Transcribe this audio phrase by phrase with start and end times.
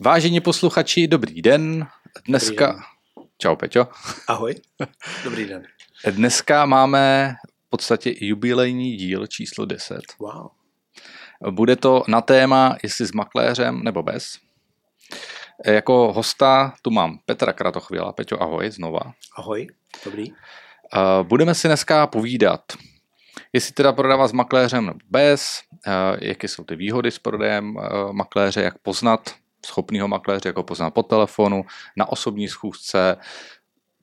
[0.00, 1.86] Vážení posluchači, dobrý den.
[2.26, 2.66] Dneska...
[2.66, 3.28] Dobrý den.
[3.38, 3.86] Čau, Peťo.
[4.28, 4.54] Ahoj,
[5.24, 5.62] dobrý den.
[6.10, 7.34] Dneska máme
[7.66, 10.00] v podstatě jubilejní díl číslo 10.
[10.18, 10.46] Wow.
[11.50, 14.38] Bude to na téma, jestli s makléřem nebo bez.
[15.66, 18.12] Jako hosta tu mám Petra Kratochvěla.
[18.12, 19.00] Peťo, ahoj znova.
[19.36, 19.66] Ahoj,
[20.04, 20.26] dobrý.
[21.22, 22.62] Budeme si dneska povídat,
[23.52, 25.60] jestli teda prodává s makléřem nebo bez,
[26.20, 27.74] jaké jsou ty výhody s prodejem
[28.12, 29.34] makléře, jak poznat
[29.68, 31.64] schopného makléře, jako poznat po telefonu,
[31.96, 33.16] na osobní schůzce,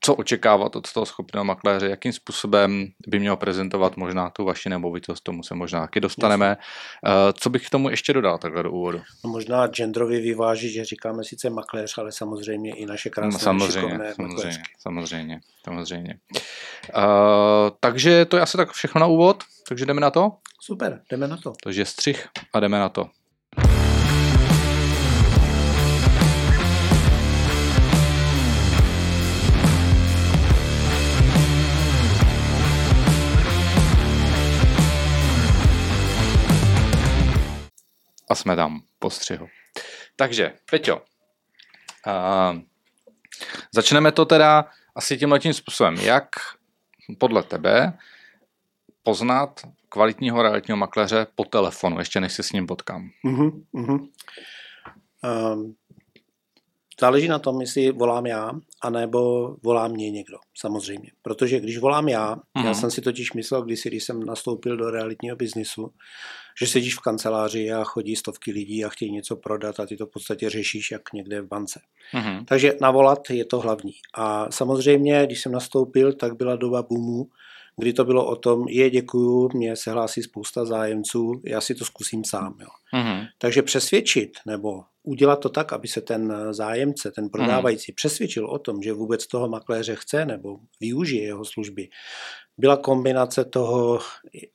[0.02, 5.22] co očekávat od toho schopného makléře, jakým způsobem by měl prezentovat možná tu vaši nemovitost,
[5.22, 6.48] tomu se možná taky dostaneme.
[6.48, 7.34] Jasně.
[7.34, 9.02] Co bych k tomu ještě dodal takhle do úvodu?
[9.24, 14.14] No možná genderově vyváží, že říkáme sice makléř, ale samozřejmě i naše krásné no, samozřejmě,
[14.16, 16.20] samozřejmě, samozřejmě, samozřejmě.
[16.98, 17.04] Uh,
[17.80, 20.32] takže to je asi tak všechno na úvod, takže jdeme na to?
[20.62, 21.54] Super, jdeme na to.
[21.64, 23.10] Takže střih a jdeme na to.
[38.36, 39.48] Jsme tam po střihu.
[40.16, 42.60] Takže, Peťo, uh,
[43.72, 45.96] začneme to teda asi tímhle tím způsobem.
[45.96, 46.30] Jak
[47.18, 47.94] podle tebe
[49.04, 53.10] poznat kvalitního realitního makléře po telefonu, ještě než se s ním potkám?
[53.26, 54.10] Uh-huh, uh-huh.
[55.54, 55.76] Um,
[57.00, 58.52] záleží na tom, jestli volám já,
[58.82, 61.12] anebo volá mě někdo, samozřejmě.
[61.22, 62.66] Protože když volám já, uh-huh.
[62.66, 65.92] já jsem si totiž myslel kdysi, když jsem nastoupil do realitního biznisu,
[66.60, 70.06] že sedíš v kanceláři a chodí stovky lidí a chtějí něco prodat a ty to
[70.06, 71.80] v podstatě řešíš jak někde v bance.
[72.14, 72.46] Mm-hmm.
[72.46, 73.94] Takže navolat je to hlavní.
[74.14, 77.30] A samozřejmě, když jsem nastoupil, tak byla doba boomu,
[77.78, 81.86] kdy to bylo o tom, je děkuju, mě se hlásí spousta zájemců, já si to
[81.86, 82.56] zkusím sám.
[82.62, 82.68] Jo.
[82.94, 83.28] Mm-hmm.
[83.38, 87.96] Takže přesvědčit nebo udělat to tak, aby se ten zájemce, ten prodávající mm.
[87.96, 91.90] přesvědčil o tom, že vůbec toho makléře chce nebo využije jeho služby,
[92.58, 94.00] byla kombinace toho,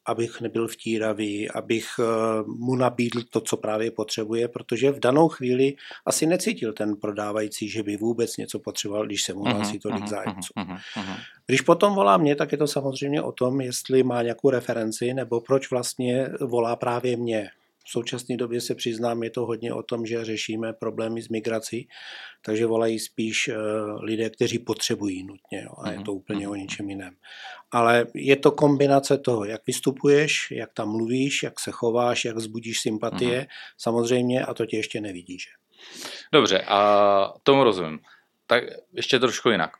[0.07, 2.05] abych nebyl vtíravý, abych eh,
[2.47, 5.75] mu nabídl to, co právě potřebuje, protože v danou chvíli
[6.07, 9.99] asi necítil ten prodávající, že by vůbec něco potřeboval, když se mu mhm, hlásí tolik
[9.99, 10.53] mhm, zájemců.
[10.57, 10.77] Mhm,
[11.47, 15.41] když potom volá mě, tak je to samozřejmě o tom, jestli má nějakou referenci nebo
[15.41, 17.51] proč vlastně volá právě mě.
[17.91, 21.89] V současné době se přiznám, je to hodně o tom, že řešíme problémy s migrací,
[22.45, 23.55] takže volají spíš uh,
[24.03, 27.15] lidé, kteří potřebují nutně jo, a je to úplně o něčem jiném.
[27.71, 32.81] Ale je to kombinace toho, jak vystupuješ, jak tam mluvíš, jak se chováš, jak zbudíš
[32.81, 33.47] sympatie,
[33.79, 35.51] samozřejmě, a to tě ještě nevidí, že?
[36.33, 37.99] Dobře, a tomu rozumím.
[38.47, 39.71] Tak ještě trošku jinak.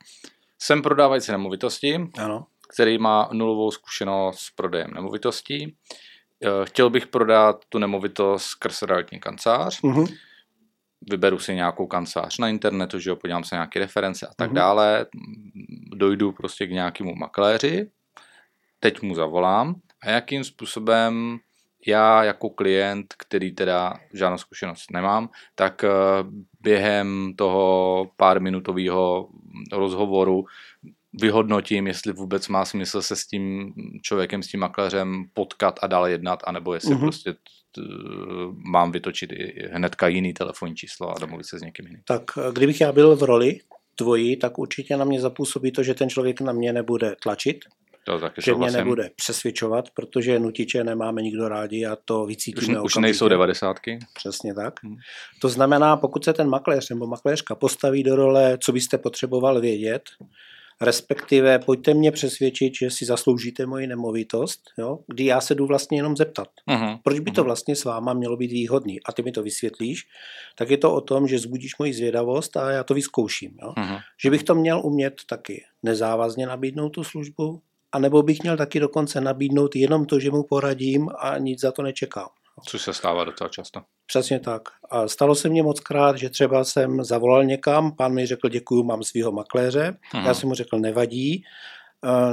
[0.59, 2.45] Jsem prodávající nemovitosti, ano.
[2.73, 5.65] který má nulovou zkušenost s prodejem nemovitostí.
[5.65, 6.10] Eh,
[6.63, 9.81] chtěl bych prodat tu nemovitost skrz realitní kancelář.
[9.81, 10.17] Uh-huh.
[11.09, 14.55] Vyberu si nějakou kancelář na internetu, že jo, podívám se nějaké reference a tak uh-huh.
[14.55, 15.05] dále.
[15.95, 17.89] Dojdu prostě k nějakému makléři,
[18.79, 21.39] teď mu zavolám a jakým způsobem
[21.87, 25.89] já jako klient, který teda žádnou zkušenost nemám, tak eh,
[26.61, 29.29] během toho pár minutového
[29.71, 30.45] rozhovoru
[31.13, 36.11] vyhodnotím, jestli vůbec má smysl se s tím člověkem, s tím makléřem potkat a dále
[36.11, 36.99] jednat, anebo jestli mm-hmm.
[36.99, 37.81] prostě t,
[38.71, 42.01] mám vytočit i hnedka jiný telefonní číslo a domluvit se s někým jiným.
[42.05, 42.23] Tak
[42.53, 43.59] kdybych já byl v roli
[43.95, 47.57] tvojí, tak určitě na mě zapůsobí to, že ten člověk na mě nebude tlačit,
[48.03, 52.95] to taky že mě nebude přesvědčovat, protože nutiče nemáme nikdo rádi a to vycítíme Už,
[52.95, 53.99] už nejsou devadesátky.
[54.13, 54.83] Přesně tak.
[54.83, 54.95] Hmm.
[55.41, 60.09] To znamená, pokud se ten makléř nebo makléřka postaví do role, co byste potřeboval vědět,
[60.81, 65.97] respektive pojďte mě přesvědčit, že si zasloužíte moji nemovitost, jo, kdy já se jdu vlastně
[65.97, 66.99] jenom zeptat, uh-huh.
[67.03, 67.45] proč by to mhm.
[67.45, 70.03] vlastně s váma mělo být výhodný a ty mi to vysvětlíš,
[70.57, 73.51] tak je to o tom, že zbudíš moji zvědavost a já to vyzkouším.
[73.61, 73.73] Jo.
[73.77, 73.99] Uh-huh.
[74.23, 77.61] Že bych to měl umět taky nezávazně nabídnout tu službu,
[77.91, 81.81] anebo bych měl taky dokonce nabídnout jenom to, že mu poradím a nic za to
[81.81, 82.27] nečekám.
[82.67, 83.81] Což se stává docela často.
[84.05, 84.61] Přesně tak.
[84.89, 88.83] A stalo se mně moc krát, že třeba jsem zavolal někam, pán mi řekl, děkuju,
[88.83, 89.97] mám svého makléře.
[90.11, 90.25] Hmm.
[90.25, 91.43] Já jsem mu řekl, nevadí,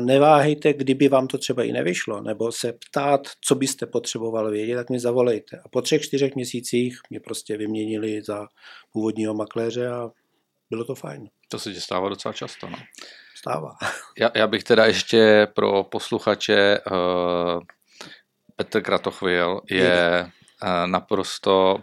[0.01, 4.91] neváhejte, kdyby vám to třeba i nevyšlo, nebo se ptát, co byste potřeboval vědět, tak
[4.91, 5.61] mi zavolejte.
[5.65, 8.47] A po třech, čtyřech měsících mě prostě vyměnili za
[8.93, 10.11] původního makléře a
[10.71, 11.29] bylo to fajn.
[11.49, 12.79] To se ti stává docela často, no.
[13.37, 13.77] Stává.
[14.19, 17.61] Já, já bych teda ještě pro posluchače uh,
[18.59, 21.79] Petr Kratochvil je uh, naprosto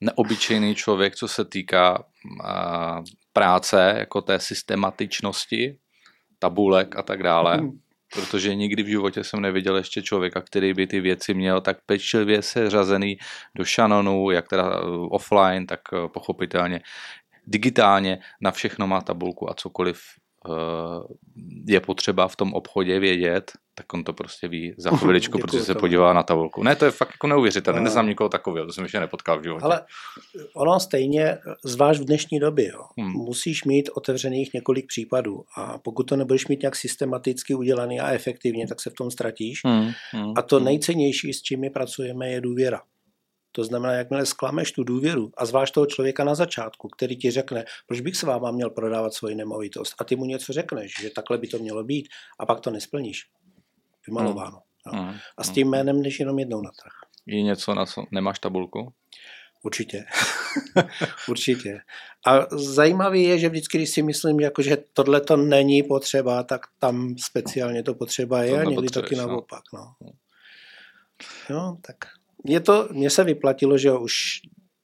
[0.00, 5.78] neobyčejný člověk, co se týká uh, práce, jako té systematičnosti,
[6.38, 7.56] tabulek a tak dále.
[7.56, 7.78] Mhm.
[8.14, 12.42] protože nikdy v životě jsem neviděl ještě člověka, který by ty věci měl tak pečlivě
[12.42, 13.18] seřazený
[13.54, 16.80] do šanonu, jak teda eh, offline, tak eh, pochopitelně
[17.46, 20.27] digitálně na všechno má tabulku a cokoliv Eh,
[21.68, 25.74] je potřeba v tom obchodě vědět, tak on to prostě ví za chviličku, protože se
[25.74, 26.62] podívá na tabulku.
[26.62, 29.64] Ne, to je fakt jako neuvěřitelné, neznám nikoho takového, to jsem ještě nepotkal v životě.
[29.64, 29.84] Ale
[30.56, 33.12] ono stejně, zvlášť v dnešní době, jo, hmm.
[33.12, 38.68] musíš mít otevřených několik případů a pokud to nebudeš mít nějak systematicky udělaný a efektivně,
[38.68, 39.60] tak se v tom ztratíš.
[39.64, 39.90] Hmm.
[40.12, 40.32] Hmm.
[40.36, 40.64] A to hmm.
[40.64, 42.80] nejcennější, s čím my pracujeme, je důvěra.
[43.52, 47.64] To znamená, jakmile sklameš tu důvěru a zvlášť toho člověka na začátku, který ti řekne,
[47.86, 51.38] proč bych s váma měl prodávat svoji nemovitost a ty mu něco řekneš, že takhle
[51.38, 52.08] by to mělo být
[52.38, 53.26] a pak to nesplníš.
[54.06, 54.62] Vymalováno.
[54.86, 55.06] Hmm.
[55.06, 55.14] No.
[55.36, 56.92] A s tím jménem jdeš jenom jednou na trh.
[57.26, 58.92] Je něco, na co nemáš tabulku?
[59.62, 60.04] Určitě.
[61.28, 61.80] Určitě.
[62.26, 66.60] A zajímavé je, že vždycky, když si myslím, jako, že tohle to není potřeba, tak
[66.78, 69.26] tam speciálně to potřeba je to a někdy taky no.
[69.26, 69.62] naopak.
[69.74, 69.94] No.
[71.50, 71.96] no, tak
[72.44, 74.14] mě to, mně se vyplatilo, že už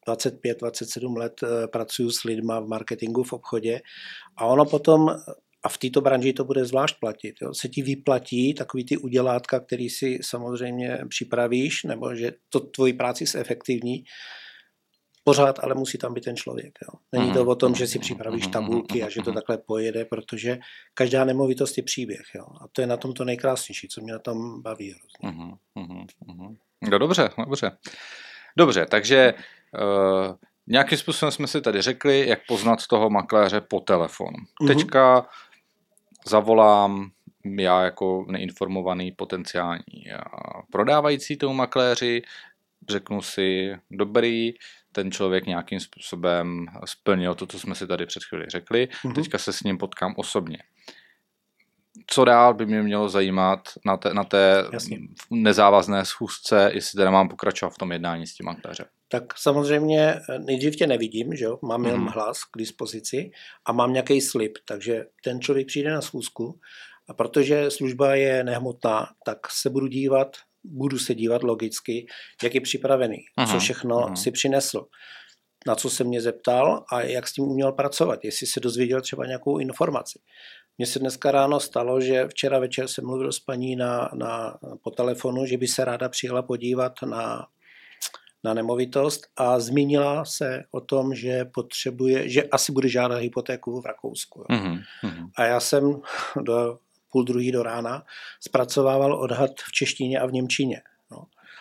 [0.08, 3.80] 25-27 let eh, pracuji s lidma v marketingu v obchodě
[4.36, 5.16] a ono potom
[5.64, 7.34] a v této branži to bude zvlášť platit.
[7.42, 7.54] Jo.
[7.54, 13.26] Se ti vyplatí takový ty udělátka, který si samozřejmě připravíš, nebo že to tvoji práci
[13.26, 14.04] se efektivní,
[15.24, 16.78] pořád ale musí tam být ten člověk.
[16.82, 16.98] Jo.
[17.12, 17.48] Není to mhm.
[17.48, 18.52] o tom, že si připravíš mhm.
[18.52, 20.58] tabulky a že to takhle pojede, protože
[20.94, 22.26] každá nemovitost je příběh.
[22.34, 22.44] Jo.
[22.60, 25.38] A to je na tom to nejkrásnější, co mě na tom baví hrozně.
[26.90, 27.70] No dobře, dobře.
[28.56, 29.34] Dobře, takže
[29.74, 30.34] uh,
[30.66, 34.36] nějakým způsobem jsme si tady řekli, jak poznat toho makléře po telefonu.
[34.62, 34.66] Uh-huh.
[34.66, 35.26] Teďka
[36.26, 37.10] zavolám
[37.58, 40.18] já jako neinformovaný potenciální eh,
[40.72, 42.22] prodávající tomu makléři,
[42.88, 44.52] řeknu si, dobrý,
[44.92, 49.14] ten člověk nějakým způsobem splnil to, co jsme si tady před chvíli řekli, uh-huh.
[49.14, 50.58] teďka se s ním potkám osobně
[52.06, 54.64] co dál by mě mělo zajímat na té, na té
[55.30, 58.86] nezávazné schůzce, jestli teda mám pokračovat v tom jednání s tím makléřem.
[59.08, 61.58] Tak samozřejmě eh, nejdřív tě nevidím, že jo?
[61.62, 61.86] mám mm.
[61.86, 63.30] jenom hlas k dispozici
[63.66, 66.60] a mám nějaký slib, takže ten člověk přijde na schůzku
[67.08, 72.06] a protože služba je nehmotná, tak se budu dívat, budu se dívat logicky,
[72.42, 73.52] jak je připravený, Aha.
[73.52, 74.16] co všechno Aha.
[74.16, 74.86] si přinesl
[75.66, 79.26] na co se mě zeptal a jak s tím uměl pracovat, jestli se dozvěděl třeba
[79.26, 80.18] nějakou informaci.
[80.78, 84.90] Mně se dneska ráno stalo, že včera večer jsem mluvil s paní na, na, po
[84.90, 87.46] telefonu, že by se ráda přijela podívat na,
[88.44, 93.86] na nemovitost a zmínila se o tom, že potřebuje, že asi bude žádat hypotéku v
[93.86, 94.44] Rakousku.
[94.50, 94.82] Mm-hmm.
[95.36, 96.00] A já jsem
[96.42, 96.78] do
[97.10, 98.02] půl druhý do rána
[98.40, 100.82] zpracovával odhad v češtině a v Němčině.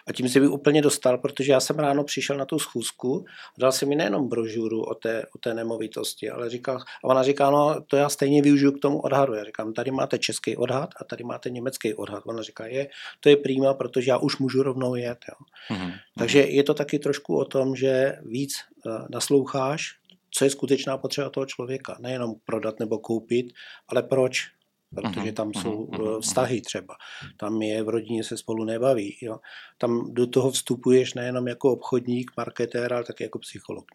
[0.07, 3.25] A tím si by úplně dostal, protože já jsem ráno přišel na tu schůzku
[3.57, 7.23] a dal si mi nejenom brožuru o té, o té nemovitosti, ale říkal, a ona
[7.23, 9.33] říká, no to já stejně využiju k tomu odhadu.
[9.33, 12.23] Já říkám, tady máte český odhad a tady máte německý odhad.
[12.25, 12.87] Ona říká, je,
[13.19, 15.19] to je prýma, protože já už můžu rovnou jet.
[15.29, 15.45] Jo.
[15.77, 15.93] Mm-hmm.
[16.17, 18.55] Takže je to taky trošku o tom, že víc
[18.85, 19.95] uh, nasloucháš,
[20.31, 21.97] co je skutečná potřeba toho člověka.
[21.99, 23.53] Nejenom prodat nebo koupit,
[23.87, 24.47] ale proč
[24.95, 26.95] protože mhm, tam mhm, jsou mhm, vztahy třeba.
[27.37, 29.17] Tam je v rodině se spolu nebaví.
[29.21, 29.39] Jo.
[29.77, 33.85] Tam do toho vstupuješ nejenom jako obchodník, marketér, ale také jako psycholog.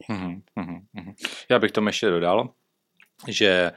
[1.51, 2.51] Já bych tomu ještě dodal,
[3.29, 3.73] že eh,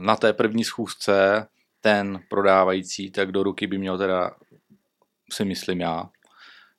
[0.00, 1.46] na té první schůzce
[1.80, 4.30] ten prodávající, tak do ruky by měl teda,
[5.32, 6.10] si myslím já,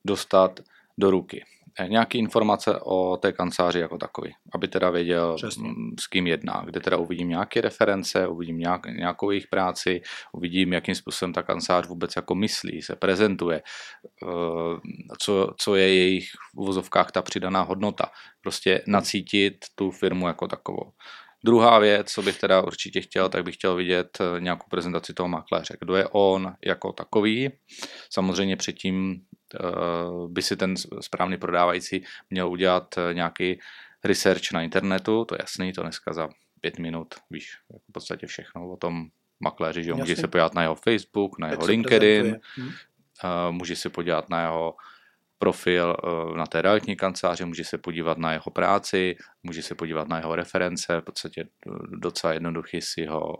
[0.05, 0.59] dostat
[0.97, 1.45] do ruky
[1.87, 5.69] nějaké informace o té kanceláři jako takový, aby teda věděl, Přesně.
[5.69, 10.01] Mm, s kým jedná, kde teda uvidím nějaké reference, uvidím nějak, nějakou jejich práci,
[10.33, 13.61] uvidím, jakým způsobem ta kancelář vůbec jako myslí, se prezentuje,
[14.23, 14.79] eh,
[15.19, 18.05] co, co je jejich v uvozovkách ta přidaná hodnota.
[18.41, 20.91] Prostě nacítit tu firmu jako takovou.
[21.47, 25.29] Druhá věc, co bych teda určitě chtěl, tak bych chtěl vidět eh, nějakou prezentaci toho
[25.29, 25.77] makléře.
[25.79, 27.51] Kdo je on jako takový.
[28.09, 29.57] Samozřejmě předtím eh,
[30.27, 33.59] by si ten správný prodávající měl udělat eh, nějaký
[34.03, 36.29] research na internetu, to je jasný, to dneska za
[36.61, 39.05] pět minut víš jako v podstatě všechno o tom
[39.39, 42.71] makléři, že může se podívat na jeho Facebook, na jeho LinkedIn, hmm.
[43.51, 44.75] může se podívat na jeho
[45.39, 50.07] profil eh, na té realitní kanceláři, může se podívat na jeho práci, může se podívat
[50.07, 53.35] na jeho reference, v podstatě eh, docela jednoduchý si ho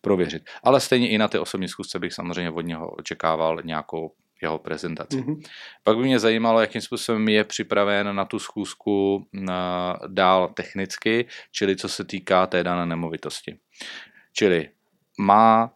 [0.00, 0.42] prověřit.
[0.62, 5.16] Ale stejně i na ty osobní zkusce bych samozřejmě od něho očekával nějakou jeho prezentaci.
[5.16, 5.42] Mm-hmm.
[5.82, 9.52] Pak by mě zajímalo, jakým způsobem je připraven na tu schůzku eh,
[10.08, 13.58] dál technicky, čili co se týká té dané nemovitosti.
[14.32, 14.70] Čili
[15.18, 15.70] má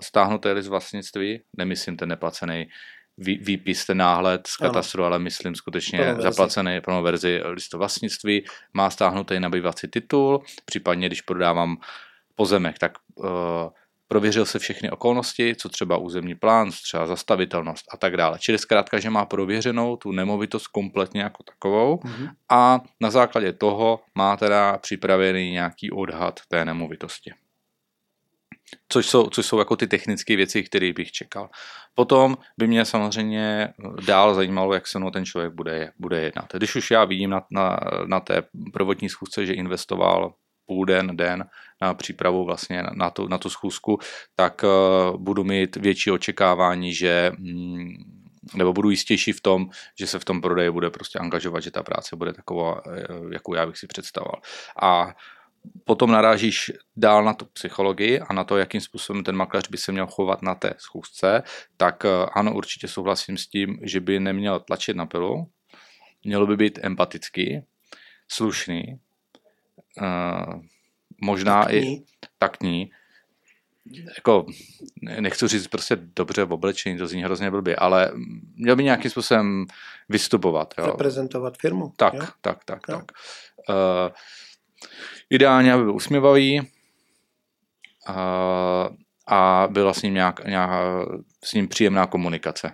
[0.00, 2.68] stáhnuté list vlastnictví, nemyslím ten neplacený
[3.20, 5.06] výpis, ten náhled z katastru, ano.
[5.06, 11.76] ale myslím skutečně zaplacený plnou verzi listu vlastnictví, má stáhnutý nabývací titul, případně když prodávám
[12.34, 13.26] pozemek, tak uh,
[14.08, 18.38] prověřil se všechny okolnosti, co třeba územní plán, třeba zastavitelnost a tak dále.
[18.38, 22.28] Čili zkrátka, že má prověřenou tu nemovitost kompletně jako takovou mm-hmm.
[22.48, 27.32] a na základě toho má teda připravený nějaký odhad té nemovitosti.
[28.88, 31.48] Což jsou, což jsou jako ty technické věci, které bych čekal.
[31.94, 33.68] Potom by mě samozřejmě
[34.06, 36.52] dál zajímalo, jak se mnou ten člověk bude, bude jednat.
[36.52, 40.34] Když už já vidím na, na, na té prvotní schůzce, že investoval
[40.66, 41.44] půl den, den
[41.82, 43.98] na přípravu vlastně na tu, na tu schůzku,
[44.34, 47.94] tak uh, budu mít větší očekávání, že mm,
[48.54, 49.66] nebo budu jistější v tom,
[49.98, 53.54] že se v tom prodeji bude prostě angažovat, že ta práce bude taková, eh, jakou
[53.54, 54.40] já bych si představoval.
[54.82, 55.14] A
[55.84, 59.92] potom narážíš dál na tu psychologii a na to, jakým způsobem ten makléř by se
[59.92, 61.42] měl chovat na té schůzce,
[61.76, 65.50] tak eh, ano, určitě souhlasím s tím, že by neměl tlačit na pilu,
[66.24, 67.62] mělo by být empatický,
[68.28, 69.00] slušný,
[70.00, 70.60] uh,
[71.20, 71.96] možná taktní.
[71.96, 72.04] i
[72.38, 72.90] taktní.
[74.16, 74.46] Jako,
[75.20, 78.12] nechci říct prostě dobře v oblečení, to zní hrozně blbě, ale
[78.54, 79.66] měl by nějakým způsobem
[80.08, 80.74] vystupovat.
[80.78, 80.86] Jo.
[80.86, 81.92] Reprezentovat firmu.
[81.96, 82.26] Tak, jo?
[82.40, 82.96] tak, tak, jo.
[82.96, 83.12] tak.
[83.68, 84.14] Uh,
[85.30, 86.66] ideálně, aby byl usměvavý uh,
[89.26, 90.70] a byla s ním nějak, nějak
[91.44, 92.72] s ním příjemná komunikace.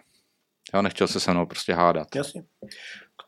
[0.75, 2.17] Já nechtěl se se mnou prostě hádat.
[2.17, 2.43] Jasně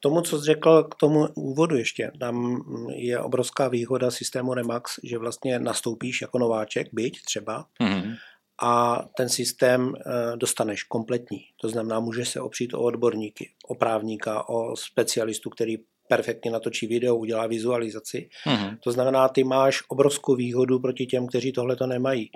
[0.01, 5.19] tomu, co jsi řekl, k tomu úvodu ještě, tam je obrovská výhoda systému Remax, že
[5.19, 8.17] vlastně nastoupíš jako nováček, byť třeba, mm-hmm.
[8.63, 11.41] a ten systém eh, dostaneš kompletní.
[11.61, 15.77] To znamená, můžeš se opřít o odborníky, o právníka, o specialistu, který
[16.09, 18.29] perfektně natočí video, udělá vizualizaci.
[18.47, 18.79] Mm-hmm.
[18.85, 22.31] To znamená, ty máš obrovskou výhodu proti těm, kteří tohle to nemají.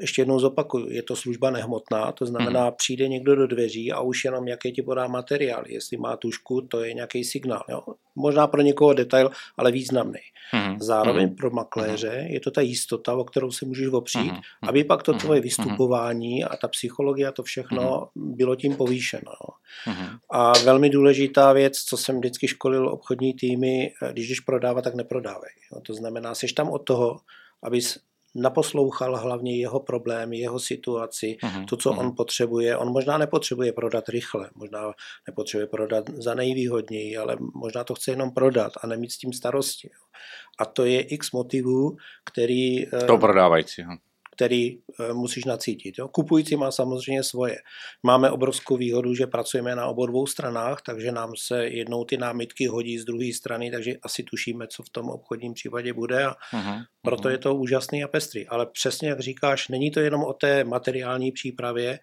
[0.00, 2.72] Ještě jednou zopakuju, je to služba nehmotná, to znamená, hmm.
[2.76, 5.64] přijde někdo do dveří a už jenom jaký ti podá materiál.
[5.66, 7.64] Jestli má tušku, to je nějaký signál.
[7.68, 7.82] Jo?
[8.14, 10.20] Možná pro někoho detail, ale významný.
[10.50, 10.80] Hmm.
[10.80, 11.36] Zároveň hmm.
[11.36, 14.40] pro makléře je to ta jistota, o kterou se můžeš opřít, hmm.
[14.68, 19.32] aby pak to tvoje vystupování a ta psychologie a to všechno bylo tím povýšeno.
[19.84, 20.08] Hmm.
[20.30, 25.50] A velmi důležitá věc, co jsem vždycky školil obchodní týmy, když jdeš prodávat, tak neprodávej.
[25.72, 25.80] Jo?
[25.80, 27.16] To znamená, seš tam od toho,
[27.62, 27.98] abys
[28.34, 32.00] naposlouchal hlavně jeho problémy, jeho situaci, uh-huh, to, co uh-huh.
[32.00, 32.76] on potřebuje.
[32.76, 34.92] On možná nepotřebuje prodat rychle, možná
[35.28, 39.90] nepotřebuje prodat za nejvýhodněji, ale možná to chce jenom prodat a nemít s tím starosti.
[40.60, 42.86] A to je x motivů, který...
[43.06, 43.82] To prodávající
[44.40, 45.98] který eh, musíš nacítit.
[45.98, 46.08] Jo.
[46.08, 47.56] Kupující má samozřejmě svoje.
[48.02, 52.66] Máme obrovskou výhodu, že pracujeme na obou dvou stranách, takže nám se jednou ty námitky
[52.66, 56.84] hodí z druhé strany, takže asi tušíme, co v tom obchodním případě bude a uh-huh,
[57.02, 57.32] proto uh-huh.
[57.32, 58.48] je to úžasný a pestrý.
[58.48, 61.98] Ale přesně jak říkáš, není to jenom o té materiální přípravě,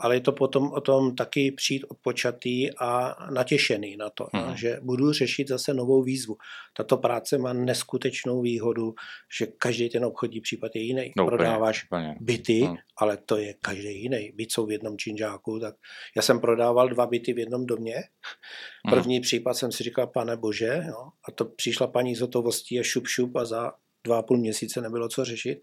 [0.00, 4.54] ale je to potom o tom taky přijít odpočatý a natěšený na to, uh-huh.
[4.54, 6.36] že budu řešit zase novou výzvu.
[6.76, 8.94] Tato práce má neskutečnou výhodu,
[9.38, 11.12] že každý ten obchodní případ je jiný.
[11.16, 12.16] No, Prodáváš úplně.
[12.20, 12.76] byty, hmm.
[12.96, 14.32] ale to je každý jiný.
[14.34, 15.74] Byt jsou v jednom činžáku, tak
[16.16, 17.94] já jsem prodával dva byty v jednom domě.
[17.94, 18.94] Hmm.
[18.94, 19.22] První hmm.
[19.22, 23.06] případ jsem si říkal, pane bože, no, a to přišla paní z hotovostí a šup
[23.06, 23.72] šup a za
[24.04, 25.60] dva a půl měsíce nebylo co řešit.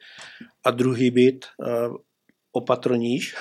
[0.64, 1.96] A druhý byt uh,
[2.52, 3.36] opatroníž,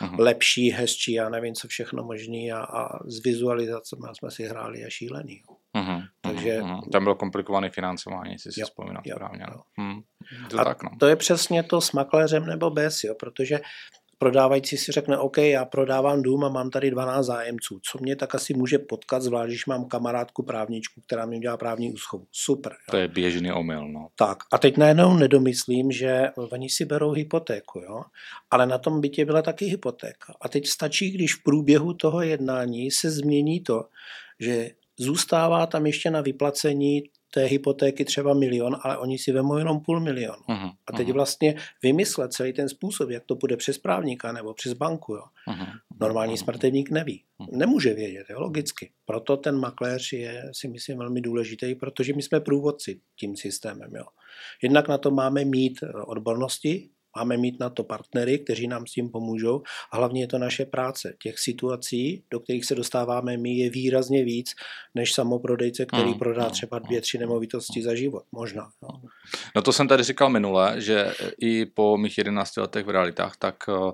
[0.00, 0.20] uh-huh.
[0.20, 4.90] lepší, hezčí, já nevím, co všechno možný a, a s vizualizacemi jsme si hráli a
[4.90, 5.42] šílený.
[5.76, 6.02] Uh-huh.
[6.20, 6.60] Takže...
[6.60, 6.90] Uh-huh.
[6.92, 9.44] Tam bylo komplikované financování, jestli si vzpomínám správně.
[9.50, 9.60] Jo.
[9.78, 10.02] Hmm.
[10.50, 10.90] To, a tak, no.
[11.00, 13.60] to je přesně to s makléřem nebo bez, jo, protože
[14.18, 17.80] prodávající si řekne, OK, já prodávám dům a mám tady 12 zájemců.
[17.82, 21.92] Co mě tak asi může potkat, zvlášť když mám kamarádku právničku, která mi dělá právní
[21.92, 22.26] úschovu.
[22.32, 22.72] Super.
[22.72, 22.90] Jo.
[22.90, 23.88] To je běžný omyl.
[23.88, 24.08] No.
[24.16, 28.02] Tak a teď najednou nedomyslím, že oni si berou hypotéku, jo?
[28.50, 30.34] ale na tom bytě byla taky hypotéka.
[30.40, 33.84] A teď stačí, když v průběhu toho jednání se změní to,
[34.40, 37.02] že zůstává tam ještě na vyplacení
[37.34, 40.42] té hypotéky třeba milion, ale oni si vemou jenom půl milionu.
[40.48, 41.12] Uh-huh, a teď uh-huh.
[41.12, 45.14] vlastně vymyslet celý ten způsob, jak to bude přes právníka nebo přes banku.
[45.14, 45.22] Jo.
[45.48, 45.68] Uh-huh.
[46.00, 47.24] Normální smrtelník neví.
[47.52, 48.90] Nemůže vědět, jo, logicky.
[49.06, 53.90] Proto ten makléř je, si myslím, velmi důležitý, protože my jsme průvodci tím systémem.
[53.94, 54.04] Jo.
[54.62, 59.10] Jednak na to máme mít odbornosti, Máme mít na to partnery, kteří nám s tím
[59.10, 61.14] pomůžou a hlavně je to naše práce.
[61.22, 64.54] Těch situací, do kterých se dostáváme my, je výrazně víc
[64.94, 66.18] než samoprodejce, který hmm.
[66.18, 68.24] prodá třeba dvě, tři nemovitosti za život.
[68.32, 68.70] Možná.
[68.82, 68.88] No.
[69.56, 73.56] no to jsem tady říkal minule, že i po mých 11 letech v realitách, tak
[73.68, 73.92] eh,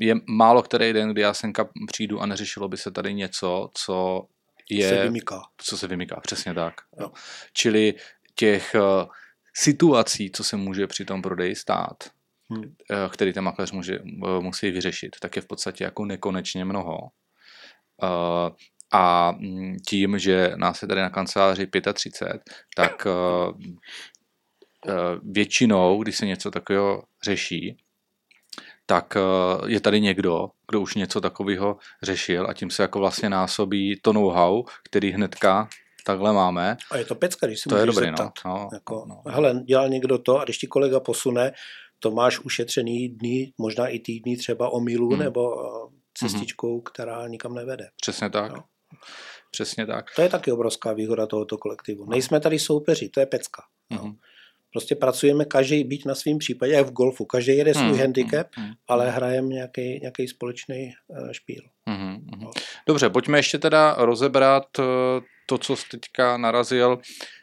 [0.00, 4.26] je málo který den, kdy já senka přijdu a neřešilo by se tady něco, co
[4.70, 4.88] je...
[4.88, 5.42] Se vymyká.
[5.56, 6.74] Co se vymyká, přesně tak.
[7.00, 7.10] Jo.
[7.52, 7.94] Čili
[8.34, 9.06] těch eh,
[9.54, 11.96] situací, co se může při tom prodeji stát,
[12.50, 12.74] hmm.
[12.90, 16.98] Eh, který ten makléř může, eh, musí vyřešit, tak je v podstatě jako nekonečně mnoho.
[18.02, 18.50] Eh,
[18.92, 22.42] a mm, tím, že nás je tady na kanceláři 35,
[22.76, 23.06] tak
[25.22, 27.76] většinou, když se něco takového řeší,
[28.86, 29.14] tak
[29.66, 34.12] je tady někdo, kdo už něco takového řešil a tím se jako vlastně násobí to
[34.12, 35.68] know-how, který hnedka
[36.06, 36.76] takhle máme.
[36.90, 38.16] A je to pecka, když si to je dobrý, no.
[38.16, 38.32] zeptat.
[38.44, 39.32] No, jako, no, no.
[39.32, 41.52] Hele, dělal někdo to a když ti kolega posune,
[41.98, 45.18] to máš ušetřený dny, možná i týdny třeba o milu hmm.
[45.18, 46.82] nebo eh, cestičkou, hmm.
[46.82, 47.88] která nikam nevede.
[48.02, 48.52] Přesně tak.
[48.52, 48.64] No.
[49.50, 50.04] Přesně tak.
[50.16, 52.04] To je taky obrovská výhoda tohoto kolektivu.
[52.04, 52.10] No.
[52.10, 53.62] Nejsme tady soupeři, to je pecka.
[53.90, 54.04] Hmm.
[54.04, 54.14] No.
[54.72, 57.24] Prostě pracujeme každý být na svém případě, jak v golfu.
[57.24, 57.98] Každý jede svůj hmm.
[57.98, 58.72] handicap, hmm.
[58.88, 61.62] ale hrajeme nějaký, nějaký společný uh, špíl.
[61.86, 62.26] Hmm.
[62.40, 62.50] No.
[62.86, 64.84] Dobře, pojďme ještě teda rozebrat uh,
[65.50, 66.98] to, co jsi teďka narazil,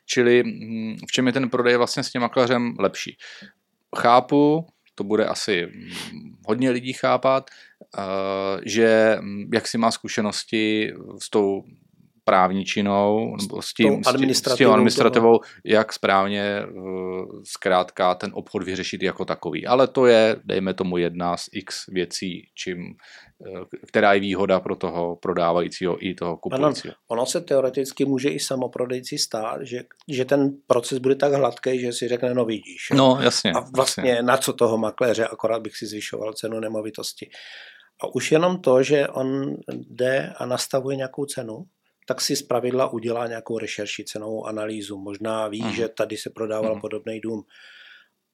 [0.06, 3.18] čili hm, v čem je ten prodej vlastně s tím makléřem lepší.
[3.98, 5.90] Chápu, to bude asi hm,
[6.48, 7.50] hodně lidí chápat,
[7.98, 8.02] eh,
[8.66, 11.64] že hm, jak si má zkušenosti s tou
[12.28, 16.68] právničinou, nebo s tím, administrativou, s tím administrativou, jak správně eh,
[17.44, 19.68] zkrátka ten obchod vyřešit jako takový.
[19.68, 22.78] Ale to je, dejme tomu, jedna z x věcí, čím,
[23.48, 26.92] eh, která je výhoda pro toho prodávajícího i toho kupujícího.
[26.92, 31.80] Ano, ono se teoreticky může i samoprodejci stát, že, že ten proces bude tak hladký,
[31.80, 32.90] že si řekne, no vidíš.
[32.94, 33.52] No, jasně.
[33.52, 34.24] A vlastně jasně.
[34.24, 37.30] na co toho makléře, akorát bych si zvyšoval cenu nemovitosti.
[38.04, 41.66] A už jenom to, že on jde a nastavuje nějakou cenu,
[42.08, 44.98] tak si zpravidla udělá nějakou rešerši, cenovou analýzu.
[44.98, 45.76] Možná ví, uh-huh.
[45.76, 46.82] že tady se prodával uh-huh.
[46.82, 47.44] podobný dům.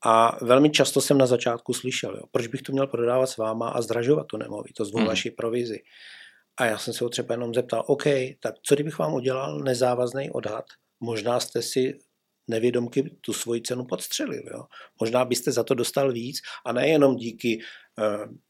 [0.06, 3.70] A velmi často jsem na začátku slyšel, jo, proč bych to měl prodávat s váma
[3.70, 5.08] a zdražovat tu nemovitost o uh-huh.
[5.08, 5.80] vaší provizi.
[6.58, 8.04] A já jsem se ho třeba jenom zeptal, OK,
[8.40, 10.66] tak co kdybych vám udělal nezávazný odhad?
[11.00, 12.00] Možná jste si
[12.48, 14.44] nevědomky tu svoji cenu podstřelil.
[14.54, 14.64] Jo?
[15.00, 17.62] Možná byste za to dostal víc a nejenom díky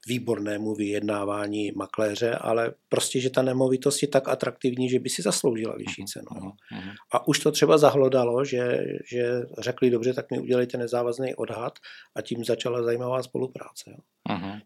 [0.08, 5.76] výbornému vyjednávání makléře, ale prostě, že ta nemovitost je tak atraktivní, že by si zasloužila
[5.76, 6.26] vyšší mhm, cenu.
[6.26, 6.94] Uh-huh, uh-huh.
[7.12, 11.80] A už to třeba zahlodalo, že, že řekli, dobře, tak mi udělejte nezávazný odhad
[12.16, 13.92] a tím začala zajímavá spolupráce.
[13.92, 13.98] Jo.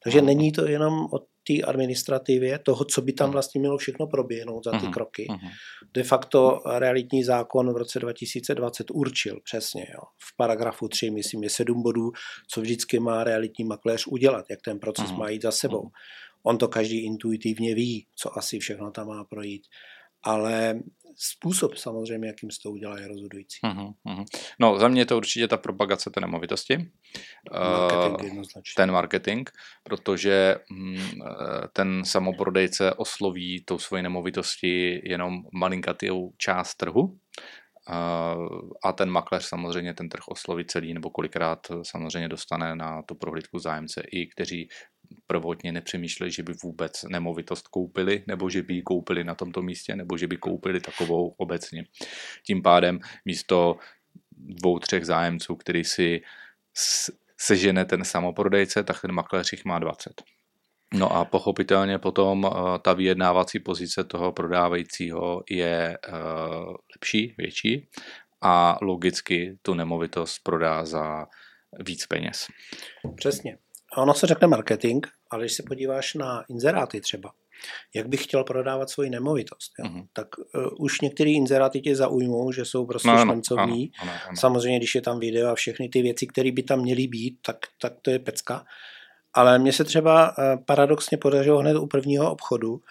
[0.03, 4.63] Takže není to jenom o té administrativě, toho, co by tam vlastně mělo všechno proběhnout
[4.63, 5.27] za ty uh-huh, kroky.
[5.30, 5.51] Uh-huh.
[5.94, 9.88] De facto realitní zákon v roce 2020 určil přesně.
[9.94, 10.01] Jo.
[10.18, 12.12] V paragrafu 3, myslím, je sedm bodů,
[12.48, 15.18] co vždycky má realitní makléř udělat, jak ten proces uh-huh.
[15.18, 15.90] má jít za sebou.
[16.44, 19.64] On to každý intuitivně ví, co asi všechno tam má projít.
[20.24, 20.79] Ale
[21.18, 23.60] způsob samozřejmě, jakým se to udělá, je rozhodující.
[23.64, 24.25] Uh-huh, uh-huh.
[24.60, 26.92] No, za mě je to určitě ta propagace té nemovitosti.
[27.51, 28.44] Marketing uh,
[28.75, 29.50] Ten marketing,
[29.84, 31.22] protože hm,
[31.74, 37.18] ten samoprodejce osloví tou svoji nemovitosti jenom malinkatou část trhu,
[38.84, 43.60] a ten makléř samozřejmě ten trh osloví celý, nebo kolikrát samozřejmě dostane na tu prohlídku
[43.60, 44.70] zájemce i kteří
[45.27, 49.96] prvotně nepřemýšleli, že by vůbec nemovitost koupili, nebo že by ji koupili na tomto místě,
[49.96, 51.85] nebo že by koupili takovou obecně.
[52.46, 53.77] Tím pádem místo
[54.31, 56.22] dvou, třech zájemců, který si
[57.37, 60.22] sežene ten samoprodejce, tak ten makléř jich má 20.
[60.93, 67.89] No a pochopitelně potom uh, ta vyjednávací pozice toho prodávajícího je uh, lepší, větší
[68.41, 71.25] a logicky tu nemovitost prodá za
[71.79, 72.48] víc peněz.
[73.15, 73.57] Přesně.
[73.98, 77.31] A ono se řekne marketing, ale když se podíváš na inzeráty třeba,
[77.96, 79.86] jak bych chtěl prodávat svoji nemovitost, jo?
[79.86, 80.07] Uh-huh.
[80.14, 83.92] tak uh, už některé inzeráty tě zaujmou, že jsou prostě no, šmencovní.
[84.01, 84.38] Ano, ano, ano.
[84.38, 87.57] Samozřejmě, když je tam video a všechny ty věci, které by tam měly být, tak,
[87.81, 88.66] tak to je pecka.
[89.33, 92.81] Ale mně se třeba uh, paradoxně podařilo hned u prvního obchodu,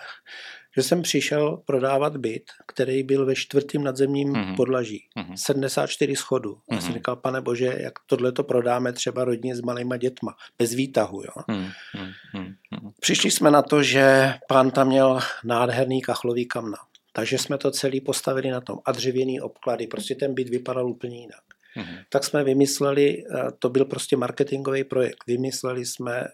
[0.76, 4.56] že jsem přišel prodávat byt, který byl ve čtvrtém nadzemním mm-hmm.
[4.56, 5.08] podlaží.
[5.18, 5.34] Mm-hmm.
[5.34, 6.54] 74 schodů.
[6.54, 6.74] Mm-hmm.
[6.74, 6.98] Já jsem mhm.
[6.98, 11.22] říkal, pane bože, jak tohle to prodáme třeba rodině s malýma dětma, bez výtahu.
[11.22, 11.42] Jo?
[11.48, 12.92] Mm-hmm.
[13.00, 16.78] Přišli jsme na to, že pán tam měl nádherný kachlový kamna.
[17.12, 19.86] Takže jsme to celý postavili na tom a dřevěný obklady.
[19.86, 21.40] Prostě ten byt vypadal úplně jinak.
[21.76, 21.98] Mm-hmm.
[22.08, 26.24] Tak jsme vymysleli, eh, to byl prostě marketingový projekt, vymysleli jsme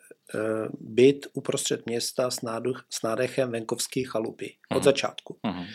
[0.81, 4.85] byt uprostřed města s, náduch, s nádechem venkovské chalupy od uh-huh.
[4.85, 5.38] začátku.
[5.45, 5.66] Uh-huh.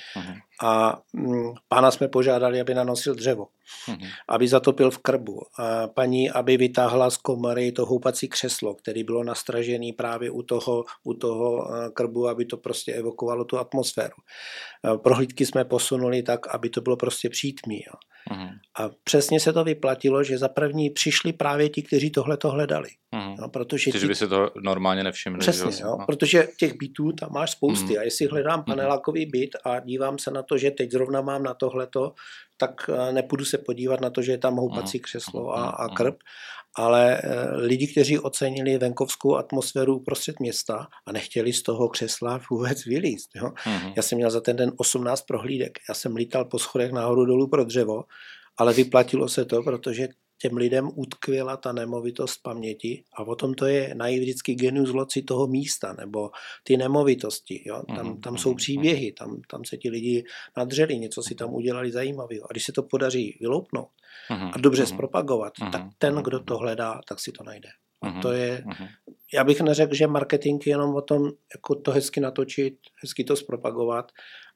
[0.63, 3.47] A mm, pána jsme požádali, aby nanosil dřevo,
[3.87, 4.07] uh-huh.
[4.27, 5.41] aby zatopil v krbu.
[5.59, 10.83] A paní, aby vytáhla z komory to houpací křeslo, které bylo nastražené právě u toho,
[11.03, 14.15] u toho eh, krbu, aby to prostě evokovalo tu atmosféru.
[14.85, 17.83] Eh, prohlídky jsme posunuli tak, aby to bylo prostě přítmí.
[17.87, 17.93] Jo.
[18.31, 18.49] Uh-huh.
[18.79, 22.89] A přesně se to vyplatilo, že za první přišli právě ti, kteří tohle to hledali.
[23.13, 23.35] Uh-huh.
[23.39, 24.07] No, protože ti...
[24.07, 25.39] by se to normálně nevšimli.
[25.39, 26.05] Přesně, jo, no.
[26.05, 27.99] protože těch bytů tam máš spousty uh-huh.
[27.99, 31.53] a jestli hledám panelákový byt a dívám se na to, že teď zrovna mám na
[31.53, 32.13] tohleto,
[32.57, 36.15] tak eh, nepůjdu se podívat na to, že je tam houpací křeslo a, a krb,
[36.77, 42.85] ale eh, lidi, kteří ocenili venkovskou atmosféru uprostřed města a nechtěli z toho křesla vůbec
[42.85, 43.29] vylízt.
[43.35, 43.51] Jo.
[43.95, 45.79] Já jsem měl za ten den 18 prohlídek.
[45.89, 48.03] Já jsem lítal po schodech nahoru dolů pro dřevo,
[48.57, 50.07] ale vyplatilo se to, protože
[50.41, 55.47] těm lidem utkvěla ta nemovitost paměti a potom to je najít vždycky genius loci toho
[55.47, 56.31] místa nebo
[56.63, 57.63] ty nemovitosti.
[57.65, 57.83] Jo?
[57.95, 60.23] Tam, mhm, tam jsou mhm, příběhy, tam, tam se ti lidi
[60.57, 62.43] nadřeli, něco si tam udělali zajímavého.
[62.43, 63.89] A když se to podaří vyloupnout
[64.29, 67.69] a dobře zpropagovat, tak ten, kdo to hledá, tak si to najde.
[68.01, 68.63] A to je,
[69.33, 73.35] já bych neřekl, že marketing je jenom o tom, jako to hezky natočit, hezky to
[73.35, 74.11] zpropagovat,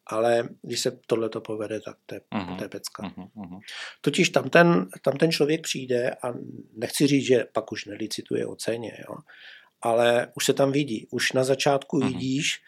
[0.08, 2.58] ale když se tohle to povede, tak to je, uh-huh.
[2.58, 3.04] to je pecka.
[3.04, 3.60] Uh-huh.
[4.02, 6.34] Totiž tam ten, tam ten člověk přijde a
[6.74, 9.16] nechci říct, že pak už nelicituje o ceně, jo,
[9.82, 11.08] ale už se tam vidí.
[11.12, 12.08] Už na začátku uh-huh.
[12.08, 12.62] vidíš,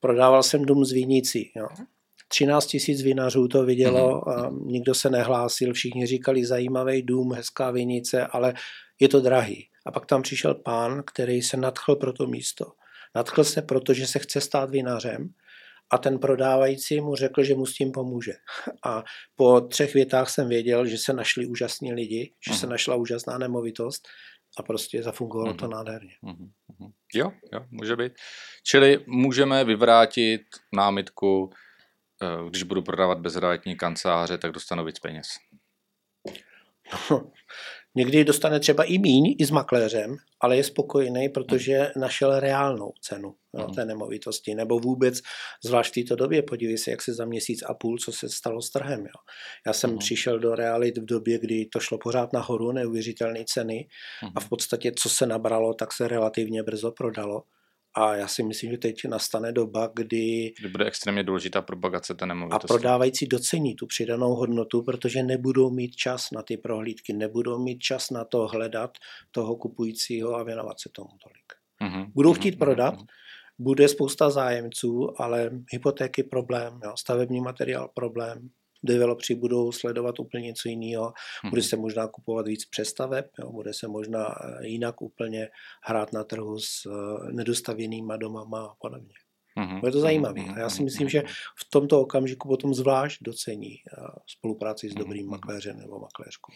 [0.00, 1.68] prodával jsem dům z Vinici, jo.
[2.28, 4.46] 13 tisíc vinařů to vidělo, uh-huh.
[4.46, 8.54] a nikdo se nehlásil, všichni říkali zajímavý dům, hezká vinice, ale
[9.00, 9.68] je to drahý.
[9.86, 12.72] A pak tam přišel pán, který se nadchl pro to místo.
[13.14, 15.34] Nadchl se, protože se chce stát vinařem
[15.90, 18.32] a ten prodávající mu řekl, že mu s tím pomůže.
[18.86, 19.04] A
[19.36, 22.70] po třech větách jsem věděl, že se našli úžasní lidi, že se mhm.
[22.70, 24.08] našla úžasná nemovitost
[24.58, 25.58] a prostě zafungovalo uh-huh.
[25.58, 25.72] to mhm.
[25.72, 26.14] nádherně.
[26.22, 26.92] Uh-huh.
[27.14, 28.12] Jo, jo, může být.
[28.66, 31.50] Čili můžeme vyvrátit námitku,
[32.22, 35.28] eh, když budu prodávat bezrealitní kanceláře, tak dostanu víc peněz.
[37.10, 37.30] No,
[37.98, 43.34] Někdy dostane třeba i míň, i s makléřem, ale je spokojený, protože našel reálnou cenu
[43.58, 44.54] jo, té nemovitosti.
[44.54, 45.20] Nebo vůbec,
[45.64, 48.62] zvlášť v této době, podívej se, jak se za měsíc a půl, co se stalo
[48.62, 49.00] s trhem.
[49.00, 49.18] Jo.
[49.66, 49.98] Já jsem uh-huh.
[49.98, 53.88] přišel do realit v době, kdy to šlo pořád nahoru, neuvěřitelné ceny
[54.22, 54.32] uh-huh.
[54.34, 57.42] a v podstatě, co se nabralo, tak se relativně brzo prodalo.
[57.98, 60.52] A já si myslím, že teď nastane doba, kdy...
[60.58, 62.64] Kdy bude extrémně důležitá propagace té nemovitosti.
[62.64, 67.78] A prodávající docení tu přidanou hodnotu, protože nebudou mít čas na ty prohlídky, nebudou mít
[67.78, 68.90] čas na to hledat
[69.30, 71.52] toho kupujícího a věnovat se tomu tolik.
[71.92, 72.10] Uh-huh.
[72.14, 72.58] Budou chtít uh-huh.
[72.58, 72.94] prodat,
[73.58, 78.48] bude spousta zájemců, ale hypotéky problém, jo, stavební materiál problém,
[78.82, 81.12] developři budou sledovat úplně něco jiného,
[81.42, 81.50] hmm.
[81.50, 85.48] bude se možná kupovat víc přestaveb, jo, bude se možná eh, jinak úplně
[85.82, 89.14] hrát na trhu s eh, nedostavěnýma domama a podobně.
[89.56, 89.80] Hmm.
[89.84, 90.40] Je to zajímavé.
[90.40, 91.22] A já si myslím, že
[91.58, 96.52] v tomto okamžiku potom zvlášť docení eh, spolupráci s dobrým makléřem nebo makléřkou.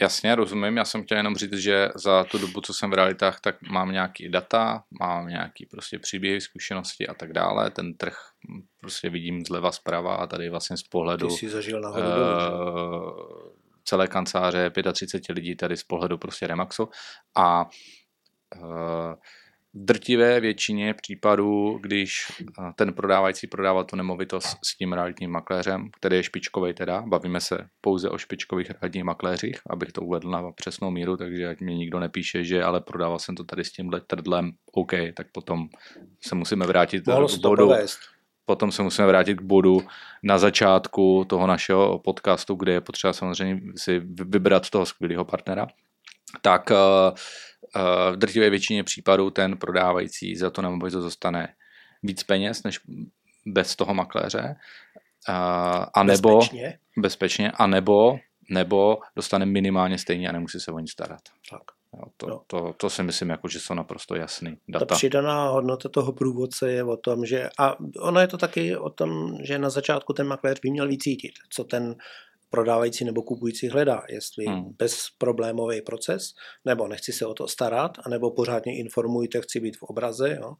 [0.00, 0.76] Jasně, rozumím.
[0.76, 3.92] Já jsem chtěl jenom říct, že za tu dobu, co jsem v realitách, tak mám
[3.92, 7.70] nějaký data, mám nějaký prostě příběhy, zkušenosti a tak dále.
[7.70, 8.16] Ten trh
[8.80, 13.54] prostě vidím zleva zprava a tady vlastně z pohledu Ty jsi zažil nahoru uh,
[13.84, 16.88] celé kanceláře 35 lidí tady z pohledu prostě Remaxu
[17.36, 17.66] a
[18.56, 19.14] uh,
[19.74, 22.26] drtivé většině případů, když
[22.76, 27.58] ten prodávající prodává tu nemovitost s tím realitním makléřem, který je špičkový teda, bavíme se
[27.80, 32.00] pouze o špičkových realitních makléřích, abych to uvedl na přesnou míru, takže ať mě nikdo
[32.00, 35.68] nepíše, že ale prodával jsem to tady s tímhle trdlem, OK, tak potom
[36.20, 37.72] se musíme vrátit Mohlo k bodu.
[38.46, 39.80] Potom se musíme vrátit k bodu
[40.22, 45.66] na začátku toho našeho podcastu, kde je potřeba samozřejmě si vybrat toho skvělého partnera.
[46.42, 47.16] Tak uh,
[47.76, 51.54] Eh, v drtivé většině případů ten prodávající za to nemovitost dostane
[52.02, 52.80] víc peněz než
[53.46, 54.56] bez toho makléře.
[55.28, 55.32] Eh,
[55.94, 56.78] a nebo, bezpečně.
[56.96, 58.18] bezpečně, a nebo,
[58.50, 61.20] nebo dostane minimálně stejně a nemusí se o ní starat.
[61.50, 61.62] Tak.
[61.94, 62.42] Jo, to, no.
[62.46, 64.84] to, to si myslím, jako, že jsou naprosto jasný data.
[64.84, 68.90] Ta přidaná hodnota toho průvodce je o tom, že a ono je to taky o
[68.90, 71.96] tom, že na začátku ten makléř by měl vycítit, co ten
[72.54, 74.74] prodávající nebo kupující hledá, jestli hmm.
[74.78, 80.38] bezproblémový proces, nebo nechci se o to starat, anebo pořádně informujte, chci být v obraze.
[80.40, 80.54] Jo.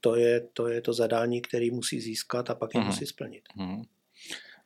[0.00, 2.90] To, je, to je to zadání, který musí získat a pak je hmm.
[2.90, 3.42] musí splnit.
[3.56, 3.82] Hmm.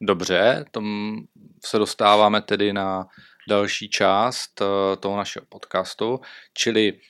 [0.01, 1.17] Dobře, tom
[1.65, 3.07] se dostáváme tedy na
[3.49, 6.21] další část eh, toho našeho podcastu,
[6.55, 7.01] čili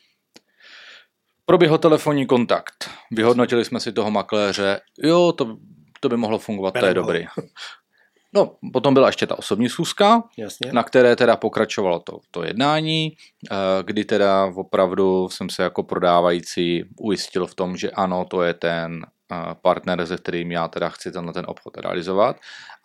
[1.44, 2.90] proběhl telefonní kontakt.
[3.10, 5.58] Vyhodnotili jsme si toho makléře, jo, to,
[6.00, 7.26] to by mohlo fungovat, to je dobrý.
[8.32, 10.72] No, potom byla ještě ta osobní schůzka, Jasně.
[10.72, 13.12] na které teda pokračovalo to, to jednání,
[13.50, 18.54] eh, kdy teda opravdu jsem se jako prodávající ujistil v tom, že ano, to je
[18.54, 22.36] ten eh, partner, se kterým já teda chci tenhle ten obchod realizovat.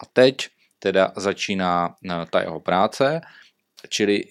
[0.03, 0.35] A teď
[0.79, 3.21] teda začíná eh, ta jeho práce,
[3.89, 4.23] čili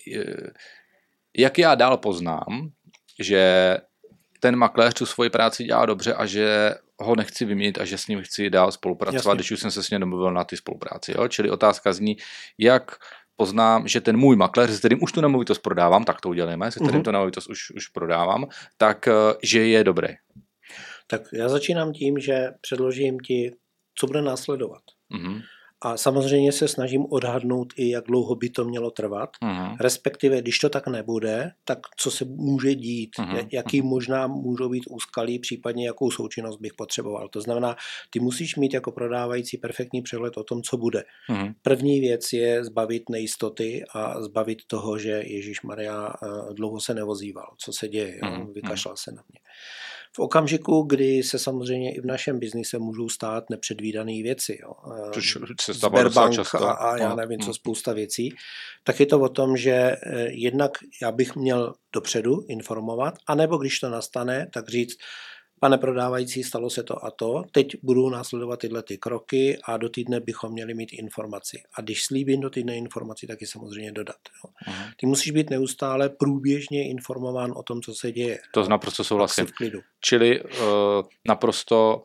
[1.37, 2.71] jak já dál poznám,
[3.21, 3.77] že
[4.41, 8.07] ten makléř tu svoji práci dělá dobře a že ho nechci vyměnit a že s
[8.07, 9.35] ním chci dál spolupracovat, Jasně.
[9.35, 11.13] když už jsem se s ním domluvil na ty spolupráci.
[11.19, 11.29] Jo?
[11.29, 12.17] Čili otázka zní,
[12.59, 12.97] jak
[13.37, 16.81] poznám, že ten můj makléř, s kterým už tu nemovitost prodávám, tak to uděláme, se
[16.81, 17.05] kterým uh-huh.
[17.05, 20.09] tu nemovitost už, už prodávám, tak eh, že je dobrý.
[21.07, 23.51] Tak já začínám tím, že předložím ti,
[23.95, 24.83] co bude následovat.
[25.15, 25.43] Uh-huh.
[25.83, 29.31] A samozřejmě se snažím odhadnout i, jak dlouho by to mělo trvat.
[29.43, 29.77] Uh-huh.
[29.81, 33.49] Respektive, když to tak nebude, tak co se může dít, uh-huh.
[33.53, 37.29] jaký možná můžou být úskalí, případně jakou součinnost bych potřeboval.
[37.29, 37.77] To znamená,
[38.11, 41.05] ty musíš mít jako prodávající perfektní přehled o tom, co bude.
[41.31, 41.55] Uh-huh.
[41.63, 47.55] První věc je zbavit nejistoty a zbavit toho, že Ježíš Maria eh, dlouho se nevozíval,
[47.59, 48.53] co se děje, uh-huh.
[48.53, 49.41] vykašlal se na mě.
[50.17, 54.73] V okamžiku, kdy se samozřejmě i v našem biznise můžou stát nepředvídané věci, jo.
[55.13, 56.65] Což se stává často.
[56.65, 57.55] A, a já no, nevím, co mm.
[57.55, 58.35] spousta věcí,
[58.85, 59.97] tak je to o tom, že eh,
[60.31, 60.71] jednak
[61.03, 64.99] já bych měl dopředu informovat, anebo když to nastane, tak říct,
[65.61, 69.89] pane prodávající, stalo se to a to, teď budou následovat tyhle ty kroky a do
[69.89, 71.63] týdne bychom měli mít informaci.
[71.75, 74.17] A když slíbím do týdne informaci, tak je samozřejmě dodat.
[74.45, 74.51] Jo.
[74.69, 74.93] Uh-huh.
[74.97, 78.39] Ty musíš být neustále průběžně informován o tom, co se děje.
[78.55, 79.47] To naprosto souhlasím.
[79.47, 79.81] V klidu.
[80.01, 80.49] Čili uh,
[81.29, 82.05] naprosto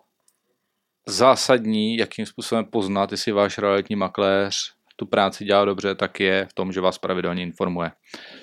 [1.08, 6.54] zásadní, jakým způsobem poznat, jestli váš realitní makléř tu práci dělá dobře, tak je v
[6.54, 7.92] tom, že vás pravidelně informuje.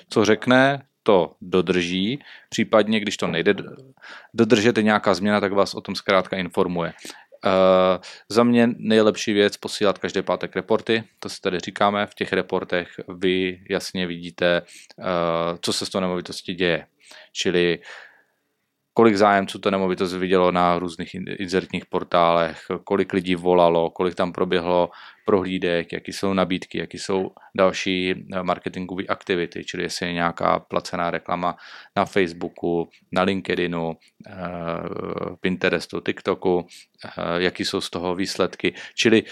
[0.09, 3.55] Co řekne, to dodrží, případně když to nejde
[4.33, 6.93] dodržet nějaká změna, tak vás o tom zkrátka informuje.
[7.45, 12.33] Uh, za mě nejlepší věc posílat každý pátek reporty, to si tady říkáme, v těch
[12.33, 12.87] reportech
[13.17, 14.61] vy jasně vidíte,
[14.97, 15.05] uh,
[15.61, 16.85] co se s tou nemovitostí děje.
[17.31, 17.79] Čili
[18.93, 24.89] kolik zájemců to nemovitost vidělo na různých inzertních portálech, kolik lidí volalo, kolik tam proběhlo
[25.25, 31.11] prohlídek, jaký jsou nabídky, jaký jsou další eh, marketingové aktivity, čili jestli je nějaká placená
[31.11, 31.55] reklama
[31.95, 34.33] na Facebooku, na LinkedInu, eh,
[35.41, 36.67] Pinterestu, TikToku,
[37.05, 38.73] eh, jaký jsou z toho výsledky.
[38.95, 39.23] Čili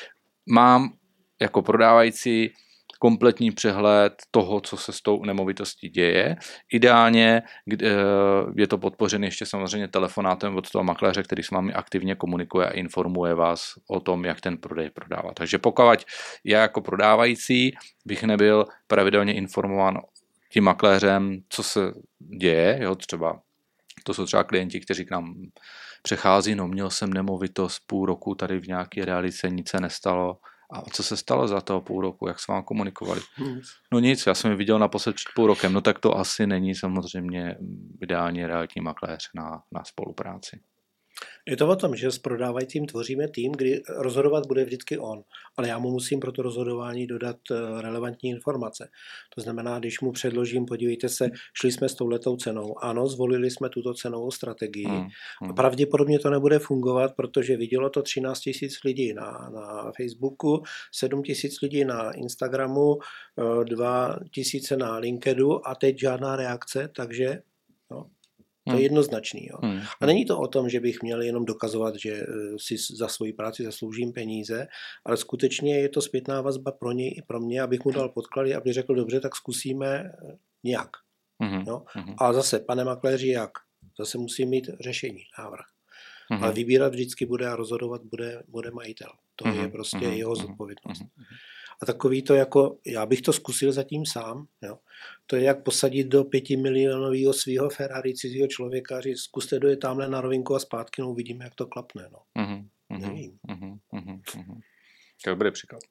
[0.49, 0.93] mám
[1.41, 2.53] jako prodávající
[3.01, 6.35] kompletní přehled toho, co se s tou nemovitostí děje.
[6.73, 7.41] Ideálně
[7.73, 7.87] eh,
[8.55, 12.73] je to podpořené ještě samozřejmě telefonátem od toho makléře, který s vámi aktivně komunikuje a
[12.73, 15.33] informuje vás o tom, jak ten prodej prodává.
[15.33, 16.05] Takže pokud
[16.45, 17.71] já jako prodávající
[18.05, 19.97] bych nebyl pravidelně informován
[20.51, 21.79] tím makléřem, co se
[22.39, 23.41] děje, jo, třeba
[24.03, 25.35] to jsou třeba klienti, kteří k nám
[26.01, 30.37] přechází, no měl jsem nemovitost půl roku tady v nějaké realice, nic se nestalo,
[30.71, 32.27] a co se stalo za toho půl roku?
[32.27, 33.21] Jak jsme vám komunikovali?
[33.39, 33.65] Nic.
[33.93, 35.73] No nic, já jsem ji viděl naposled před půl rokem.
[35.73, 37.57] No tak to asi není samozřejmě
[38.01, 40.59] ideálně realitní makléř na, na spolupráci.
[41.47, 45.21] Je to o tom, že s prodávajícím tvoříme tým, kdy rozhodovat bude vždycky on,
[45.57, 48.89] ale já mu musím pro to rozhodování dodat eh, relevantní informace.
[49.35, 53.69] To znamená, když mu předložím, podívejte se, šli jsme s touhletou cenou, ano, zvolili jsme
[53.69, 54.85] tuto cenovou strategii.
[54.85, 55.07] Hmm,
[55.41, 55.55] hmm.
[55.55, 61.61] Pravděpodobně to nebude fungovat, protože vidělo to 13 tisíc lidí na, na Facebooku, 7 tisíc
[61.61, 62.97] lidí na Instagramu,
[63.63, 67.41] 2 eh, tisíce na LinkedInu a teď žádná reakce, takže
[68.71, 68.83] to je hmm.
[68.83, 69.47] jednoznačný.
[69.51, 69.57] Jo.
[69.63, 69.81] Hmm.
[70.01, 72.25] A není to o tom, že bych měl jenom dokazovat, že eh,
[72.57, 74.67] si za svoji práci zasloužím peníze,
[75.05, 78.55] ale skutečně je to zpětná vazba pro něj i pro mě, abych mu dal podklady,
[78.55, 80.89] aby řekl, dobře, tak zkusíme eh, nějak.
[81.41, 81.63] Hmm.
[81.67, 81.83] Jo.
[82.17, 83.51] A zase, pane makléři, jak?
[83.99, 85.65] Zase musím mít řešení, návrh.
[86.29, 86.43] Hmm.
[86.43, 89.11] Ale vybírat vždycky bude a rozhodovat bude, bude majitel.
[89.35, 89.59] To hmm.
[89.59, 90.13] je prostě hmm.
[90.13, 91.01] jeho zodpovědnost.
[91.01, 91.25] Hmm.
[91.81, 94.77] A takový to jako, já bych to zkusil zatím sám, jo.
[95.25, 100.09] To je jak posadit do pětimilionového svého Ferrari cizího člověka a říct, zkuste dojet tamhle
[100.09, 102.43] na rovinku a zpátky, no uvidíme, jak to klapne, no.
[102.43, 103.39] Mm-hmm, Nevím.
[103.47, 104.61] Mm-hmm, mm-hmm.
[105.23, 105.81] To je dobrý příklad.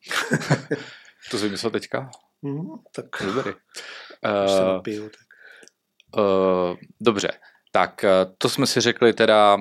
[1.30, 2.10] to jsi vymyslel teďka?
[2.42, 3.06] Mm, tak.
[3.34, 3.52] Dobrý.
[3.52, 5.26] Uh, napiju, tak.
[6.16, 7.32] Uh, dobře,
[7.72, 8.04] tak
[8.38, 9.58] to jsme si řekli teda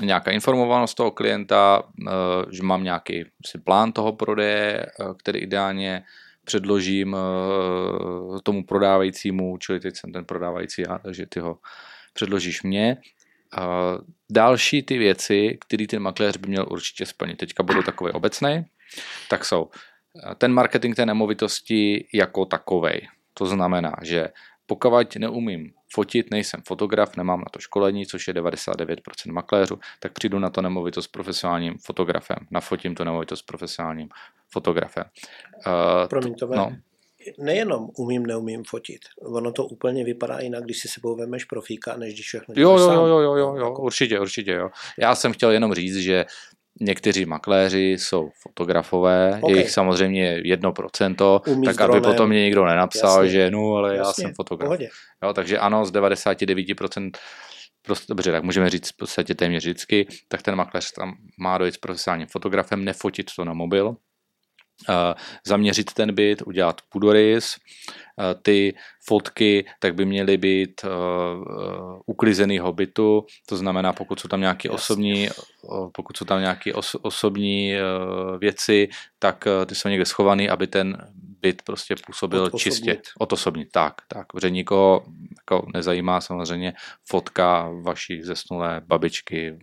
[0.00, 2.12] nějaká informovanost toho klienta, eh,
[2.50, 6.02] že mám nějaký si plán toho prodeje, eh, který ideálně
[6.44, 11.58] předložím eh, tomu prodávajícímu, čili teď jsem ten prodávající já, takže ty ho
[12.14, 12.96] předložíš mě.
[14.32, 18.64] Další ty věci, které ten makléř by měl určitě splnit, teďka budu takový obecný,
[19.30, 19.70] tak jsou
[20.38, 23.08] ten marketing té nemovitosti jako takovej.
[23.34, 24.28] To znamená, že
[24.66, 30.38] pokud neumím fotit, nejsem fotograf, nemám na to školení, což je 99% makléřů, tak přijdu
[30.38, 32.36] na to nemovitost s profesionálním fotografem.
[32.50, 34.08] Nafotím to nemovitost s profesionálním
[34.52, 35.04] fotografem.
[35.66, 36.76] Uh, Promiň, to no.
[37.38, 39.00] Nejenom umím, neumím fotit.
[39.22, 42.92] Ono to úplně vypadá jinak, když si sebou vemeš profíka, než když všechno jo, jo,
[42.92, 44.70] jo, jo, jo, jo, jo, určitě, určitě, jo.
[44.98, 46.24] Já jsem chtěl jenom říct, že
[46.80, 49.56] Někteří makléři jsou fotografové, okay.
[49.56, 53.30] je jich samozřejmě jedno procento, tak aby potom mě nikdo nenapsal, Jasně.
[53.30, 54.08] že no, ale Jasně.
[54.08, 54.80] já jsem fotograf.
[55.22, 57.10] Jo, takže ano, z 99%
[57.82, 61.74] prostě, dobře, tak můžeme říct v podstatě téměř vždycky, tak ten makléř tam má dojít
[61.74, 63.96] s profesionálním fotografem, nefotit to na mobil,
[65.46, 67.56] zaměřit ten byt, udělat půdorys,
[68.42, 70.84] ty fotky tak by měly být
[72.06, 75.28] uklizenýho bytu, to znamená, pokud jsou tam nějaké osobní,
[75.92, 77.74] pokud jsou tam nějaké osobní
[78.38, 80.98] věci, tak ty jsou někde schované, aby ten
[81.40, 82.98] byt prostě působil Od čistě.
[83.18, 84.26] Odosobnit, tak, tak.
[84.32, 85.04] Protože nikoho
[85.36, 86.72] jako nezajímá samozřejmě
[87.08, 89.58] fotka vaší zesnulé babičky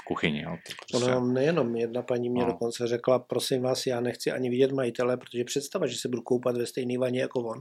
[0.00, 0.42] v kuchyni.
[0.42, 0.56] Jo.
[0.90, 1.06] Prostě...
[1.06, 2.46] Ono nejenom, jedna paní mě no.
[2.46, 6.56] dokonce řekla, prosím vás, já nechci ani vidět majitele, protože představa, že se budu koupat
[6.56, 7.60] ve stejné vaně jako on.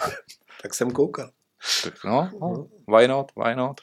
[0.62, 1.30] tak jsem koukal.
[1.84, 3.80] Tak no, no, why not, why not.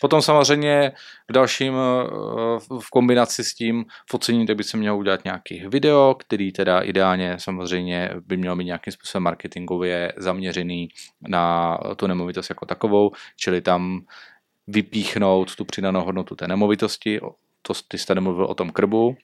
[0.00, 0.92] Potom samozřejmě
[1.30, 2.08] v dalším, eh,
[2.80, 7.36] v kombinaci s tím focení, tak by se mělo udělat nějaký video, který teda ideálně
[7.38, 10.88] samozřejmě by měl být nějakým způsobem marketingově zaměřený
[11.28, 14.00] na tu nemovitost jako takovou, čili tam
[14.66, 17.20] vypíchnout tu přidanou hodnotu té nemovitosti,
[17.62, 19.16] to ty jste nemluvil o tom krbu.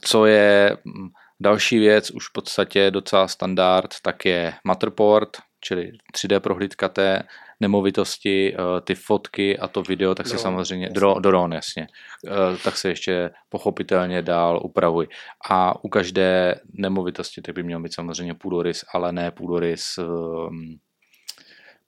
[0.00, 1.08] Co je hm,
[1.40, 7.22] další věc, už v podstatě docela standard, tak je Matterport, čili 3D prohlídka té
[7.60, 10.94] nemovitosti, ty fotky a to video, tak se drone, samozřejmě, jasně.
[10.94, 11.88] Dro, drone, jasně,
[12.64, 15.08] tak se ještě pochopitelně dál upravuj.
[15.50, 20.76] A u každé nemovitosti tak by měl být samozřejmě půdorys, ale ne půdorys ehm,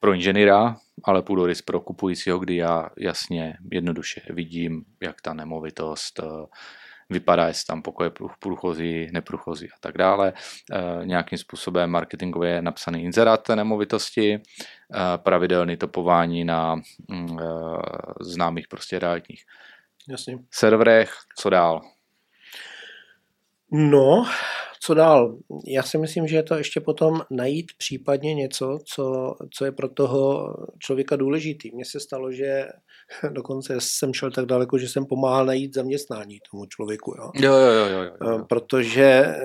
[0.03, 6.45] pro inženýra, ale půdorys pro kupujícího, kdy já jasně, jednoduše vidím, jak ta nemovitost eh,
[7.09, 10.33] vypadá, jestli tam pokoje průchozí, neprůchozí a tak dále.
[10.71, 14.41] E, nějakým způsobem marketingově napsaný inzerát té nemovitosti, e,
[15.17, 16.75] pravidelný topování na
[17.07, 17.37] mm,
[18.21, 19.43] známých prostě realitních
[20.09, 20.37] Jasně.
[20.51, 21.13] serverech.
[21.37, 21.81] Co dál?
[23.71, 24.25] No,
[24.85, 25.37] co dál?
[25.67, 29.89] Já si myslím, že je to ještě potom najít případně něco, co, co je pro
[29.89, 31.71] toho člověka důležitý.
[31.73, 32.65] Mně se stalo, že
[33.29, 37.15] dokonce jsem šel tak daleko, že jsem pomáhal najít zaměstnání tomu člověku.
[37.17, 37.31] Jo?
[37.35, 38.39] Jo, jo, jo, jo, jo.
[38.39, 39.35] Eh, protože eh,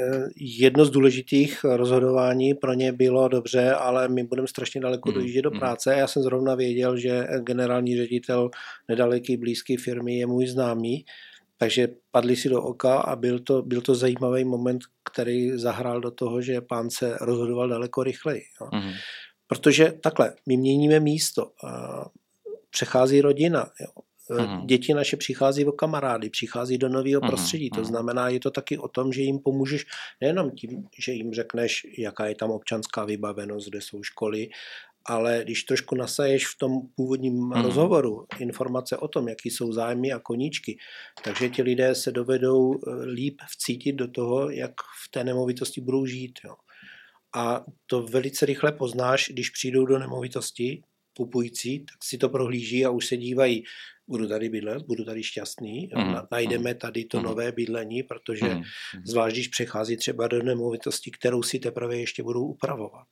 [0.61, 5.45] jedno z důležitých rozhodování pro ně bylo dobře, ale my budeme strašně daleko mm, dojíždět
[5.45, 5.59] do mm.
[5.59, 5.95] práce.
[5.95, 8.51] Já jsem zrovna věděl, že generální ředitel
[8.89, 11.05] nedaleký blízké firmy je můj známý,
[11.59, 16.11] takže padli si do oka a byl to, byl to zajímavý moment, který zahrál do
[16.11, 18.43] toho, že pán se rozhodoval daleko rychleji.
[18.61, 18.67] Jo.
[18.67, 18.95] Mm-hmm.
[19.47, 21.53] Protože takhle, my měníme místo,
[22.71, 24.03] přechází rodina, jo.
[24.31, 24.67] Mm-hmm.
[24.67, 27.29] Děti naše přichází o kamarády, přichází do nového mm-hmm.
[27.29, 27.71] prostředí.
[27.71, 27.85] To mhm.
[27.85, 29.87] znamená, je to taky o tom, že jim pomůžeš
[30.21, 34.49] nejenom tím, že jim řekneš, jaká je tam občanská vybavenost, kde jsou školy,
[35.05, 37.53] ale když trošku nasaješ v tom původním mm.
[37.53, 40.79] rozhovoru informace o tom, jaký jsou zájmy a koníčky,
[41.25, 44.73] takže ti lidé se dovedou eh, líp vcítit do toho, jak
[45.05, 46.39] v té nemovitosti budou žít.
[46.45, 46.55] Jo.
[47.37, 50.83] A to velice rychle poznáš, když přijdou do nemovitosti
[51.17, 53.65] kupující, tak si to prohlíží a už se dívají,
[54.09, 56.15] budu tady bydlet, budu tady šťastný, mm.
[56.33, 56.79] najdeme mhm.
[56.79, 57.25] tady to mm.
[57.25, 58.63] nové bydlení, protože mm.
[59.05, 63.07] zvlášť, když přechází třeba do nemovitosti, kterou si teprve ještě budou upravovat.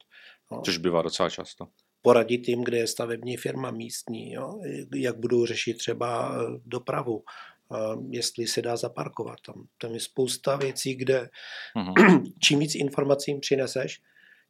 [0.52, 0.62] No.
[0.64, 1.66] Což bývá docela často
[2.06, 4.60] poradit jim, kde je stavební firma místní, jo?
[4.94, 7.76] jak budou řešit třeba eh, dopravu, eh,
[8.10, 9.36] jestli se dá zaparkovat.
[9.46, 11.28] Tam, tam je spousta věcí, kde
[11.76, 12.22] uh-huh.
[12.42, 14.00] čím víc informací jim přineseš,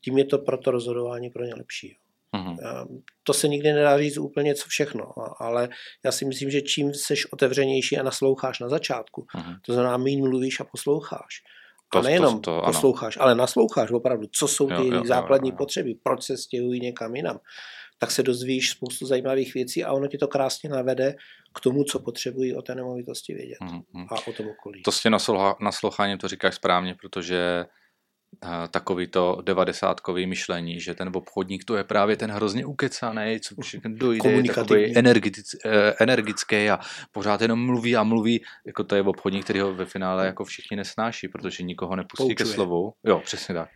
[0.04, 1.96] tím je to pro to rozhodování pro ně lepší.
[2.34, 2.56] Uh-huh.
[3.22, 5.68] To se nikdy nedá říct úplně co všechno, ale
[6.04, 9.58] já si myslím, že čím seš otevřenější a nasloucháš na začátku, uh-huh.
[9.62, 11.42] to znamená méně mluvíš a posloucháš,
[11.92, 15.48] to, a nejenom to, to, posloucháš, ale nasloucháš opravdu, co jsou ty jo, jo, základní
[15.48, 15.56] jo, jo.
[15.58, 17.38] potřeby, proč se stěhují někam jinam.
[17.98, 21.14] Tak se dozvíš spoustu zajímavých věcí a ono ti to krásně navede
[21.54, 24.06] k tomu, co potřebují o té nemovitosti vědět mm-hmm.
[24.10, 24.82] a o tom okolí.
[24.82, 25.12] To s tím
[25.60, 27.64] nasloucháním to říkáš správně, protože
[28.70, 33.54] takový to devadesátkový myšlení, že ten obchodník to je právě ten hrozně ukecaný, co
[33.88, 36.78] dojde, takový energic, eh, energický a
[37.12, 40.76] pořád jenom mluví a mluví, jako to je obchodník, který ho ve finále jako všichni
[40.76, 42.36] nesnáší, protože nikoho nepustí Poučuje.
[42.36, 42.92] ke slovu.
[43.04, 43.70] Jo, přesně tak.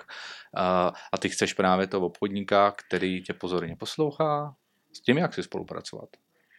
[0.57, 4.55] A, a ty chceš právě toho obchodníka, který tě pozorně poslouchá,
[4.93, 6.09] s tím, jak si spolupracovat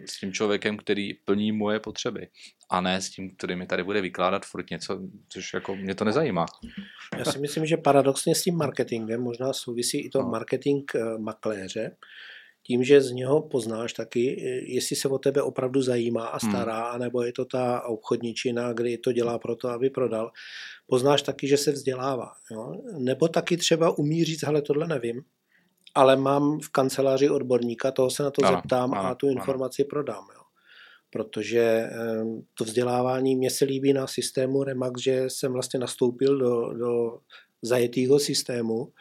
[0.06, 2.28] s tím člověkem, který plní moje potřeby
[2.70, 6.06] a ne s tím, který mi tady bude vykládat furt něco, což jako mě to
[6.06, 6.46] nezajímá.
[7.18, 10.30] Já si myslím, že paradoxně s tím marketingem možná souvisí i to no.
[10.30, 11.96] marketing eh, makléře,
[12.64, 16.84] tím, že z něho poznáš taky, eh, jestli se o tebe opravdu zajímá a stará,
[16.84, 16.96] hmm.
[16.96, 20.32] anebo je to ta obchodničina, kdy to dělá proto, aby prodal.
[20.88, 22.32] Poznáš taky, že se vzdělává.
[22.52, 22.82] Jo?
[22.98, 25.22] Nebo taky třeba umí říct, hele, tohle nevím,
[25.96, 29.82] ale mám v kanceláři odborníka, toho se na to ano, zeptám ano, a tu informaci
[29.84, 29.88] ano.
[29.90, 30.28] prodám.
[30.34, 30.42] Jo.
[31.10, 31.90] Protože
[32.54, 37.20] to vzdělávání mě se líbí na systému Remax, že jsem vlastně nastoupil do, do
[37.62, 38.94] zajetého systému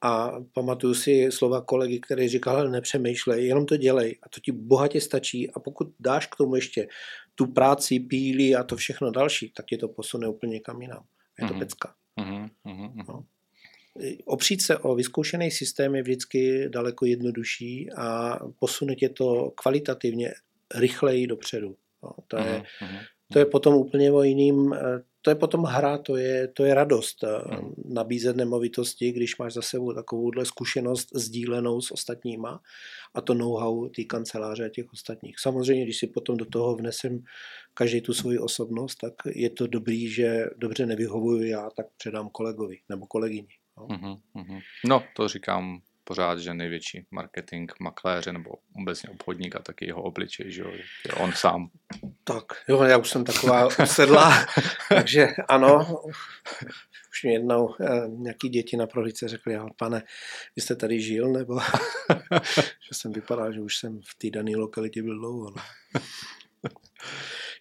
[0.00, 5.00] A pamatuju si slova kolegy, který říkal, nepřemýšlej, jenom to dělej a to ti bohatě
[5.00, 6.88] stačí a pokud dáš k tomu ještě
[7.34, 11.04] tu práci, píly a to všechno další, tak ti to posune úplně kam jinam.
[11.40, 11.58] Je to mm-hmm.
[11.58, 11.94] pecka.
[12.20, 13.04] Mm-hmm.
[13.08, 13.24] No.
[14.24, 20.32] Opřít se o vyzkoušený systém je vždycky daleko jednodušší a posune tě to kvalitativně
[20.74, 21.76] rychleji dopředu.
[22.02, 23.00] No, to, je, mm-hmm.
[23.32, 26.74] to je potom úplně o jiným, eh, to je potom hra, to je, to je
[26.74, 27.74] radost mm.
[27.94, 32.60] nabízet nemovitosti, když máš za sebou takovouhle zkušenost sdílenou s ostatníma
[33.14, 35.38] a to know-how té kanceláře a těch ostatních.
[35.38, 37.24] Samozřejmě, když si potom do toho vnesem
[37.74, 42.78] každý tu svoji osobnost, tak je to dobrý, že dobře nevyhovuju já, tak předám kolegovi
[42.88, 43.57] nebo kolegyni.
[43.78, 44.60] No, mm-hmm.
[44.84, 48.50] no to říkám pořád, že největší marketing makléře nebo
[48.80, 50.70] obecně obchodníka, taky jeho obličej, že jo,
[51.06, 51.70] je on sám.
[52.24, 54.46] Tak, jo, já už jsem taková usedla,
[54.88, 56.02] takže ano,
[57.10, 60.02] už mě jednou eh, nějaký děti na prohlídce řekli, ale pane,
[60.56, 61.60] vy jste tady žil, nebo
[62.88, 65.50] že jsem vypadal, že už jsem v té dané lokalitě byl dlouho.
[65.50, 65.60] No.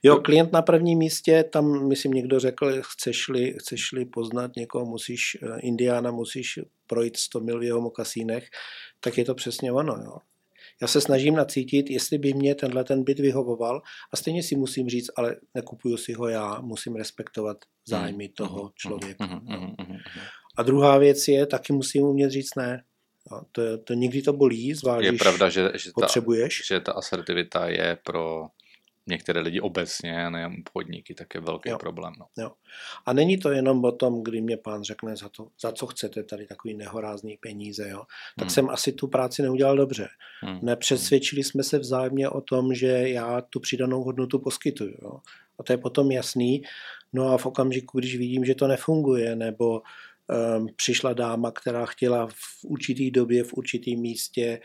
[0.03, 5.59] Jo, klient na prvním místě, tam myslím někdo řekl, chceš-li, chceš-li poznat někoho, musíš, eh,
[5.59, 8.49] Indiána musíš projít 100 mil v jeho mokasínech,
[8.99, 9.93] tak je to přesně ono.
[9.93, 10.17] Jo.
[10.81, 13.81] Já se snažím nacítit, jestli by mě tenhle ten byt vyhovoval
[14.13, 18.63] a stejně si musím říct, ale nekupuju si ho já, musím respektovat zájmy mm, toho
[18.63, 19.25] mm, člověka.
[19.25, 19.75] Mm,
[20.57, 22.83] a druhá věc je, taky musím umět říct ne.
[23.31, 26.57] No, to, to někdy to bolí, zvlášť Je pravda, že, že, potřebuješ.
[26.57, 28.47] Ta, že ta asertivita je pro
[29.07, 31.77] některé lidi obecně, a nejen obchodníky, tak je velký jo.
[31.77, 32.13] problém.
[32.19, 32.25] No.
[32.37, 32.51] Jo.
[33.05, 36.23] A není to jenom o tom, kdy mě pán řekne, za, to, za co chcete
[36.23, 38.03] tady takový nehorázný peníze, jo?
[38.35, 38.49] tak hmm.
[38.49, 40.07] jsem asi tu práci neudělal dobře.
[40.41, 40.59] Hmm.
[40.61, 44.97] Nepřesvědčili jsme se vzájemně o tom, že já tu přidanou hodnotu poskytuju.
[45.01, 45.19] Jo?
[45.59, 46.61] A to je potom jasný.
[47.13, 49.81] No a v okamžiku, když vidím, že to nefunguje, nebo
[50.57, 54.59] um, přišla dáma, která chtěla v určitý době, v určitém místě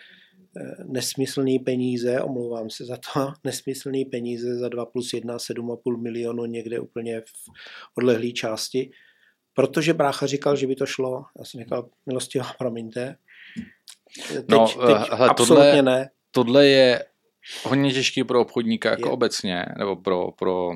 [0.84, 6.80] nesmyslný peníze, omlouvám se za to, nesmyslný peníze za 2 plus 1, 7,5 milionu někde
[6.80, 7.50] úplně v
[7.94, 8.90] odlehlé části,
[9.54, 11.24] protože brácha říkal, že by to šlo.
[11.38, 13.16] Já jsem říkal, milostivo, promiňte.
[14.28, 16.10] Teď, no, teď eh, hele, absolutně tohle, ne.
[16.30, 17.04] Tohle je
[17.62, 19.12] hodně těžký pro obchodníka jako je.
[19.12, 20.70] obecně, nebo pro, pro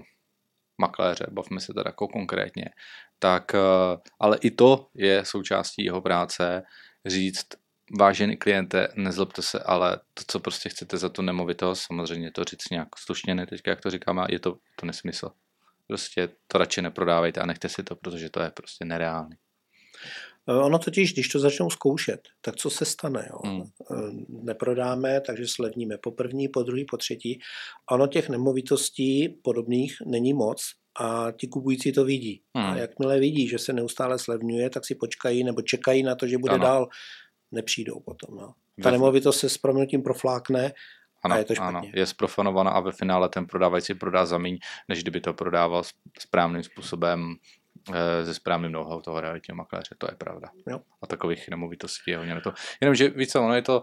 [0.79, 2.65] makléře, bavme se teda jako konkrétně.
[3.19, 6.63] Tak, eh, ale i to je součástí jeho práce,
[7.07, 7.47] říct,
[7.99, 12.71] vážený kliente, nezlobte se, ale to, co prostě chcete za tu nemovitost, samozřejmě to říct
[12.71, 15.31] nějak slušně, ne teďka, jak to říkáme, je to, to nesmysl.
[15.87, 19.37] Prostě to radši neprodávejte a nechte si to, protože to je prostě nereálný.
[20.49, 23.29] Eh, ono totiž, když to začnou zkoušet, tak co se stane?
[23.31, 23.39] Jo?
[23.45, 23.63] Hmm.
[23.63, 23.95] Eh,
[24.29, 27.41] neprodáme, takže slevníme po první, po druhý, po třetí.
[27.91, 30.63] Ono těch nemovitostí podobných není moc
[31.01, 32.43] a ti kupující to vidí.
[32.57, 32.67] Hmm.
[32.67, 36.39] A jakmile vidí, že se neustále slevňuje, tak si počkají nebo čekají na to, že
[36.39, 36.65] bude ano.
[36.65, 36.89] dál
[37.53, 38.37] nepřijdou potom.
[38.37, 38.55] No.
[38.83, 40.73] Ta nemovitost se s proměnutím proflákne
[41.23, 41.79] ano, a je to špatně.
[41.79, 45.83] Ano, je zprofanovaná a ve finále ten prodávající prodá za míň, než kdyby to prodával
[46.19, 47.35] správným způsobem
[48.25, 50.49] se správným know toho realitního makléře, to je pravda.
[50.67, 50.81] Jo.
[51.03, 52.53] A takových nemovitostí je hodně na to.
[52.81, 53.83] Jenomže více, ono je to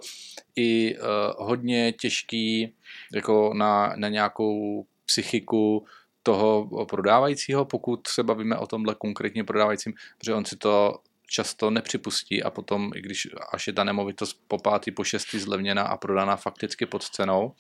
[0.56, 1.06] i uh,
[1.38, 2.76] hodně těžký
[3.14, 5.86] jako na, na nějakou psychiku
[6.24, 11.00] toho prodávajícího, pokud se bavíme o tomhle konkrétně prodávajícím, protože on si to
[11.34, 15.84] často nepřipustí a potom, i když až je ta nemovitost po pátý, po šestý zlevněna
[15.84, 17.54] a prodaná fakticky pod cenou, uh,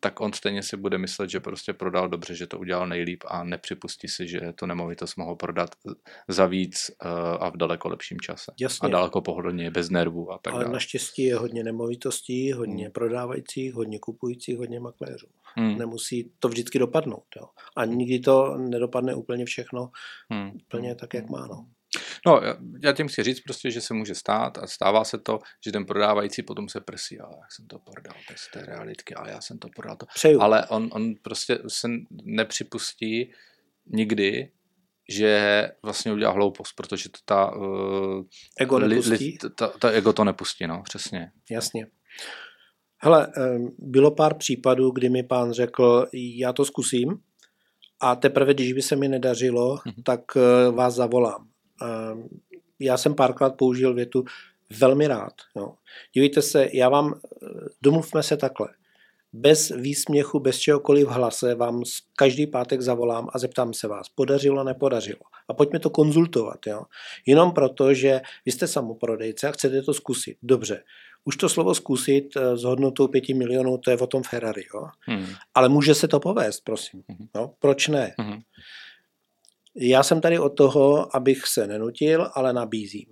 [0.00, 3.44] tak on stejně si bude myslet, že prostě prodal dobře, že to udělal nejlíp a
[3.44, 5.70] nepřipustí si, že tu nemovitost mohl prodat
[6.28, 7.10] za víc uh,
[7.44, 8.52] a v daleko lepším čase.
[8.60, 8.86] Jasně.
[8.86, 10.72] A daleko pohodlně, bez nervů a tak Ale dále.
[10.72, 12.92] naštěstí je hodně nemovitostí, hodně hmm.
[12.92, 15.26] prodávajících, hodně kupujících, hodně makléřů.
[15.56, 15.78] Hmm.
[15.78, 17.26] Nemusí to vždycky dopadnout.
[17.36, 17.48] Jo.
[17.76, 19.90] A nikdy to nedopadne úplně všechno
[20.30, 20.50] hmm.
[20.54, 21.46] úplně tak, jak má.
[21.46, 21.66] No.
[22.26, 22.40] No,
[22.82, 25.84] já tím chci říct prostě, že se může stát a stává se to, že ten
[25.84, 29.58] prodávající potom se prsí, ale jak jsem to prodal bez té realitky, ale já jsem
[29.58, 29.96] to prodal.
[29.96, 30.06] To.
[30.14, 30.40] Přeju.
[30.40, 31.88] Ale on, on prostě se
[32.24, 33.32] nepřipustí
[33.86, 34.50] nikdy,
[35.08, 38.24] že vlastně udělá hloupost, protože to ta, uh,
[38.60, 39.38] ego nepustí.
[39.42, 41.32] Li, ta, ta ego to nepustí, no, přesně.
[41.50, 41.86] Jasně.
[42.98, 43.32] Hele,
[43.78, 47.18] bylo pár případů, kdy mi pán řekl, já to zkusím
[48.00, 50.02] a teprve, když by se mi nedařilo, mm-hmm.
[50.04, 51.48] tak eh, vás zavolám.
[51.82, 52.28] Ehm,
[52.80, 54.24] já jsem párkrát použil větu
[54.80, 55.32] velmi rád.
[55.56, 55.74] Jo.
[56.14, 57.46] Dívejte se, já vám, eh,
[57.82, 58.68] domluvme se takhle.
[59.32, 61.82] Bez výsměchu, bez čehokoliv v hlase vám
[62.16, 65.20] každý pátek zavolám a zeptám se vás, podařilo, nepodařilo.
[65.48, 66.66] A pojďme to konzultovat.
[66.66, 66.82] Jo.
[67.26, 70.36] Jenom proto, že vy jste samoprodejce a chcete to zkusit.
[70.42, 70.82] Dobře.
[71.24, 74.64] Už to slovo zkusit eh, s hodnotou 5 milionů, to je o tom Ferrari.
[74.74, 74.86] Jo.
[75.00, 75.26] Hmm.
[75.54, 77.02] Ale může se to povést, prosím.
[77.08, 77.28] Hmm.
[77.34, 78.14] No, proč ne?
[78.18, 78.40] Hmm.
[79.78, 83.06] Já jsem tady od toho, abych se nenutil, ale nabízím.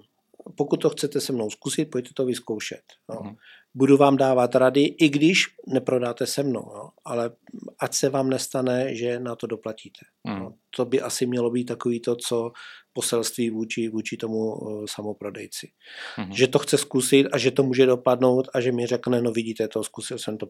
[0.57, 2.83] pokud to chcete se mnou zkusit, pojďte to vyzkoušet.
[3.09, 3.17] No.
[3.17, 3.37] Uh-huh.
[3.75, 6.91] Budu vám dávat rady, i když neprodáte se mnou, no.
[7.05, 7.31] ale
[7.79, 10.01] ať se vám nestane, že na to doplatíte.
[10.29, 10.41] Uh-huh.
[10.41, 10.55] No.
[10.77, 12.53] To by asi mělo být takový to, co
[12.93, 15.71] poselství vůči, vůči tomu uh, samoprodejci.
[16.19, 16.33] Uh-huh.
[16.33, 19.69] Že to chce zkusit a že to může dopadnout a že mi řekne, no vidíte
[19.69, 20.47] to, zkusil jsem to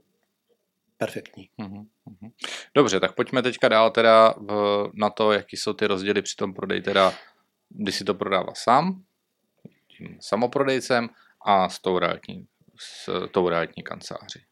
[1.04, 1.50] perfektní.
[1.58, 1.86] Uh-huh.
[2.74, 4.34] Dobře, tak pojďme teďka dál teda
[4.94, 7.14] na to, jaký jsou ty rozdíly při tom prodeji teda
[7.68, 9.04] když si to prodává sám,
[9.96, 11.08] tím samoprodejcem
[11.46, 12.46] a s tou realitní,
[12.78, 14.44] s tou realitní kanceláří.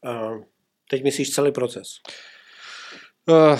[0.00, 0.44] Uh,
[0.90, 1.88] teď myslíš celý proces?
[3.26, 3.58] Uh,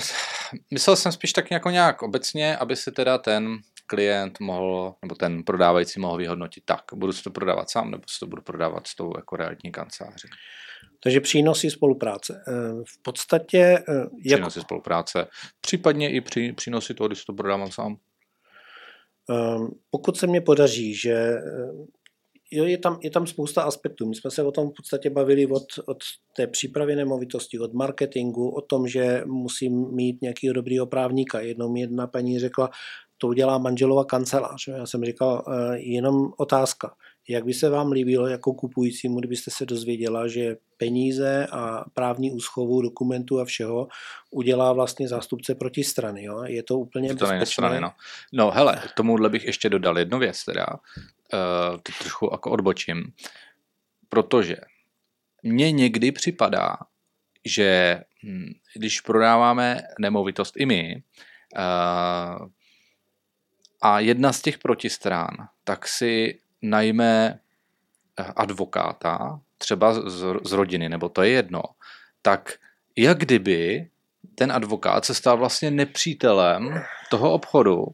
[0.73, 3.61] myslel jsem spíš tak jako nějak obecně, aby si teda ten
[3.91, 8.19] klient mohl, nebo ten prodávající mohl vyhodnotit tak, budu si to prodávat sám, nebo si
[8.19, 10.27] to budu prodávat s tou jako realitní kanceláří.
[11.03, 12.43] Takže přínosy spolupráce.
[12.87, 13.57] V podstatě...
[13.57, 14.09] Jako...
[14.23, 15.27] Přínosy spolupráce,
[15.61, 17.97] případně i při, přínosy toho, když si to prodávám sám.
[19.29, 21.41] Ehm, pokud se mě podaří, že eh,
[22.51, 24.09] jo, je, tam, je tam spousta aspektů.
[24.09, 25.97] My jsme se o tom v podstatě bavili od, od
[26.35, 31.39] té přípravy nemovitosti, od marketingu, o tom, že musím mít nějakého dobrýho právníka.
[31.39, 32.69] Jednou mi jedna paní řekla,
[33.21, 34.67] to udělá manželova kancelář.
[34.67, 36.95] Já jsem říkal, eh, jenom otázka.
[37.29, 42.81] Jak by se vám líbilo jako kupujícímu, kdybyste se dozvěděla, že peníze a právní úschovu
[42.81, 43.87] dokumentů a všeho
[44.31, 46.23] udělá vlastně zástupce proti strany.
[46.23, 46.43] Jo?
[46.43, 47.45] Je to úplně to bezpečné.
[47.45, 47.91] Strany, no.
[48.33, 50.67] no hele, k tomuhle bych ještě dodal jednu věc teda.
[50.69, 53.03] Uh, to trochu jako odbočím.
[54.09, 54.55] Protože
[55.43, 56.77] mně někdy připadá,
[57.45, 61.03] že hm, když prodáváme nemovitost i my,
[61.57, 62.47] uh,
[63.81, 67.39] a jedna z těch protistrán, tak si najme
[68.19, 71.63] eh, advokáta, třeba z, z rodiny, nebo to je jedno,
[72.21, 72.53] tak
[72.95, 73.89] jak kdyby
[74.35, 77.85] ten advokát se stal vlastně nepřítelem toho obchodu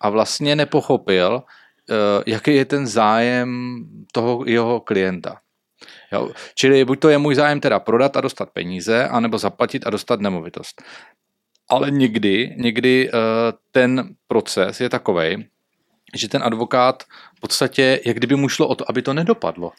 [0.00, 1.42] a vlastně nepochopil,
[1.90, 1.94] eh,
[2.26, 3.80] jaký je ten zájem
[4.12, 5.40] toho jeho klienta.
[6.12, 6.30] Jo?
[6.54, 10.20] Čili buď to je můj zájem teda prodat a dostat peníze, anebo zaplatit a dostat
[10.20, 10.82] nemovitost.
[11.76, 13.18] Ale někdy, někdy uh,
[13.72, 15.46] ten proces je takový,
[16.14, 17.02] že ten advokát
[17.36, 19.72] v podstatě, jak kdyby mu šlo o to, aby to nedopadlo.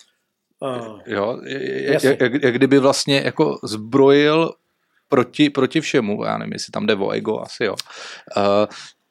[0.60, 4.54] Uh, jo, jak, jak, jak kdyby vlastně jako zbrojil
[5.08, 7.76] proti, proti všemu, já nevím, jestli tam jde o ego, asi jo.
[8.38, 8.44] Uh,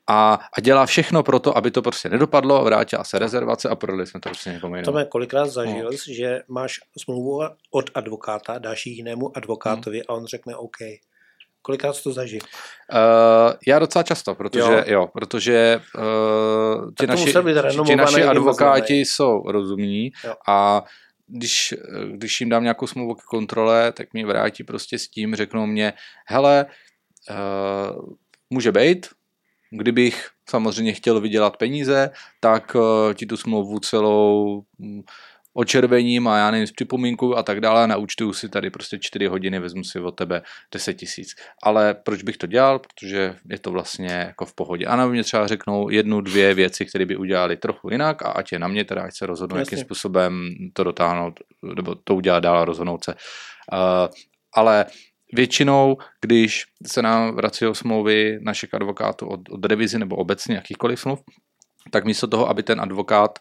[0.06, 4.06] a, a dělá všechno pro to, aby to prostě nedopadlo, vrátila se rezervace a prodali
[4.06, 4.98] jsme to prostě někomu jinému.
[4.98, 6.14] To kolikrát zažil, no.
[6.14, 10.04] že máš smlouvu od advokáta, dáš ji jinému advokátovi hmm.
[10.08, 10.76] a on řekne OK.
[11.64, 12.40] Kolikrát to zažil?
[12.92, 17.32] Uh, já docela často, protože jo, jo protože uh, ti, naši,
[17.86, 20.34] ti naši advokáti jsou rozumní jo.
[20.48, 20.84] a
[21.26, 21.74] když,
[22.10, 25.92] když jim dám nějakou smlouvu k kontrole, tak mi vrátí prostě s tím, řeknou mě,
[26.26, 26.66] hele,
[27.30, 28.14] uh,
[28.50, 29.06] může být,
[29.70, 32.10] kdybych samozřejmě chtěl vydělat peníze,
[32.40, 34.62] tak uh, ti tu smlouvu celou
[35.54, 39.58] očervením a já nevím, s připomínkou a tak dále, naučtuju si tady prostě 4 hodiny,
[39.58, 40.42] vezmu si od tebe
[40.72, 41.28] 10 tisíc.
[41.62, 42.78] Ale proč bych to dělal?
[42.78, 44.86] Protože je to vlastně jako v pohodě.
[44.86, 48.52] A na mě třeba řeknou jednu, dvě věci, které by udělali trochu jinak a ať
[48.52, 51.40] je na mě teda, ať se rozhodnu, jakým způsobem to dotáhnout,
[51.74, 53.14] nebo to udělat dál a rozhodnout se.
[53.14, 54.14] Uh,
[54.54, 54.86] ale
[55.34, 61.22] Většinou, když se nám vrací smlouvy našich advokátů od, od revizi nebo obecně jakýchkoliv smluv,
[61.90, 63.38] tak místo toho, aby ten advokát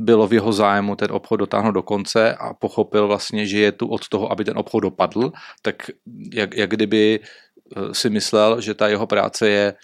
[0.00, 3.86] bylo v jeho zájmu ten obchod dotáhnout do konce a pochopil vlastně, že je tu
[3.86, 5.32] od toho, aby ten obchod dopadl,
[5.62, 5.90] tak
[6.32, 9.74] jak, jak kdyby eh, si myslel, že ta jeho práce je,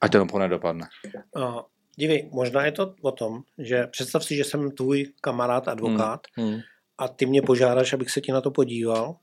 [0.00, 0.88] ať ten obchod nedopadne.
[1.36, 1.60] Uh,
[1.96, 6.48] dívej, možná je to o tom, že představ si, že jsem tvůj kamarád, advokát hmm,
[6.48, 6.60] hmm.
[6.98, 9.16] a ty mě požádáš, abych se ti na to podíval,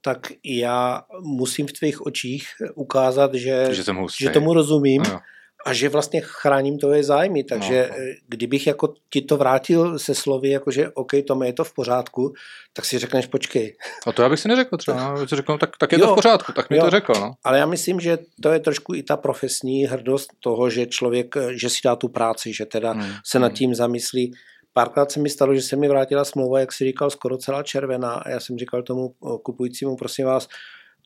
[0.00, 3.82] tak já musím v tvých očích ukázat, že, že,
[4.18, 5.02] že tomu rozumím.
[5.02, 5.20] No
[5.64, 7.96] a že vlastně chráním tvoje zájmy, takže no.
[7.98, 11.74] Eh, kdybych jako ti to vrátil se slovy, jako že OK, to je to v
[11.74, 12.32] pořádku,
[12.72, 13.76] tak si řekneš počkej.
[14.06, 16.14] A to já bych si neřekl třeba, no, řekl, tak, tak je jo, to v
[16.14, 17.12] pořádku, tak mi jo, to řekl.
[17.20, 17.32] No.
[17.44, 21.58] Ale já myslím, že to je trošku i ta profesní hrdost toho, že člověk, eh,
[21.58, 23.12] že si dá tu práci, že teda hmm.
[23.24, 23.56] se nad hmm.
[23.56, 24.32] tím zamyslí.
[24.72, 28.12] Párkrát se mi stalo, že se mi vrátila smlouva, jak si říkal, skoro celá červená
[28.14, 30.48] a já jsem říkal tomu eh, kupujícímu, prosím vás,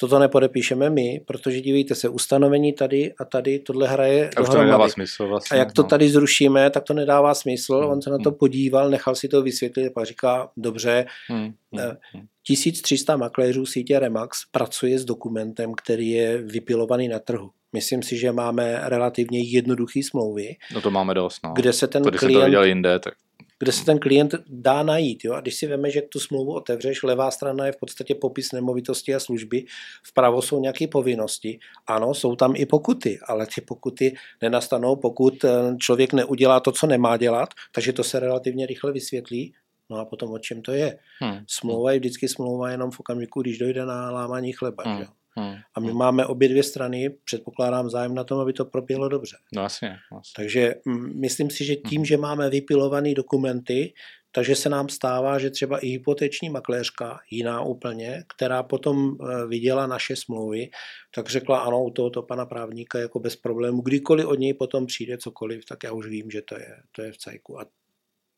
[0.00, 4.88] toto nepodepíšeme my, protože dívejte se, ustanovení tady a tady, tohle hraje a to nedává
[4.88, 5.56] smysl vlastně.
[5.56, 5.88] A jak to no.
[5.88, 7.78] tady zrušíme, tak to nedává smysl.
[7.78, 7.90] Hmm.
[7.90, 8.38] On se na to hmm.
[8.38, 11.54] podíval, nechal si to vysvětlit a říká, dobře, hmm.
[11.72, 12.26] Hmm.
[12.42, 17.50] 1300 makléřů sítě Remax pracuje s dokumentem, který je vypilovaný na trhu.
[17.72, 20.56] Myslím si, že máme relativně jednoduché smlouvy.
[20.74, 21.52] No to máme dost, no.
[21.56, 22.44] Kde se ten to, klient...
[22.44, 23.14] se to jinde, tak
[23.58, 25.24] kde se ten klient dá najít.
[25.24, 25.34] Jo?
[25.34, 29.14] A když si veme, že tu smlouvu otevřeš, levá strana je v podstatě popis nemovitosti
[29.14, 29.64] a služby,
[30.02, 31.58] vpravo jsou nějaké povinnosti.
[31.86, 36.86] Ano, jsou tam i pokuty, ale ty pokuty nenastanou, pokud eh, člověk neudělá to, co
[36.86, 39.54] nemá dělat, takže to se relativně rychle vysvětlí.
[39.90, 40.98] No a potom o čem to je?
[41.20, 41.38] Hmm.
[41.46, 44.82] Smlouva je vždycky smlouva jenom v okamžiku, když dojde na lámání chleba.
[44.86, 44.98] Hmm.
[44.98, 45.06] Že?
[45.38, 45.54] Hmm.
[45.74, 45.98] A my hmm.
[45.98, 49.36] máme obě dvě strany, předpokládám zájem na tom, aby to proběhlo dobře.
[49.54, 50.32] No jasně, jasně.
[50.36, 52.04] Takže mm, myslím si, že tím, hmm.
[52.04, 53.92] že máme vypilované dokumenty,
[54.32, 59.86] takže se nám stává, že třeba i hypoteční makléřka, jiná úplně, která potom eh, viděla
[59.86, 60.70] naše smlouvy,
[61.14, 65.18] tak řekla ano, u tohoto pana právníka jako bez problému, kdykoliv od něj potom přijde
[65.18, 67.60] cokoliv, tak já už vím, že to je, to je v cajku.
[67.60, 67.66] A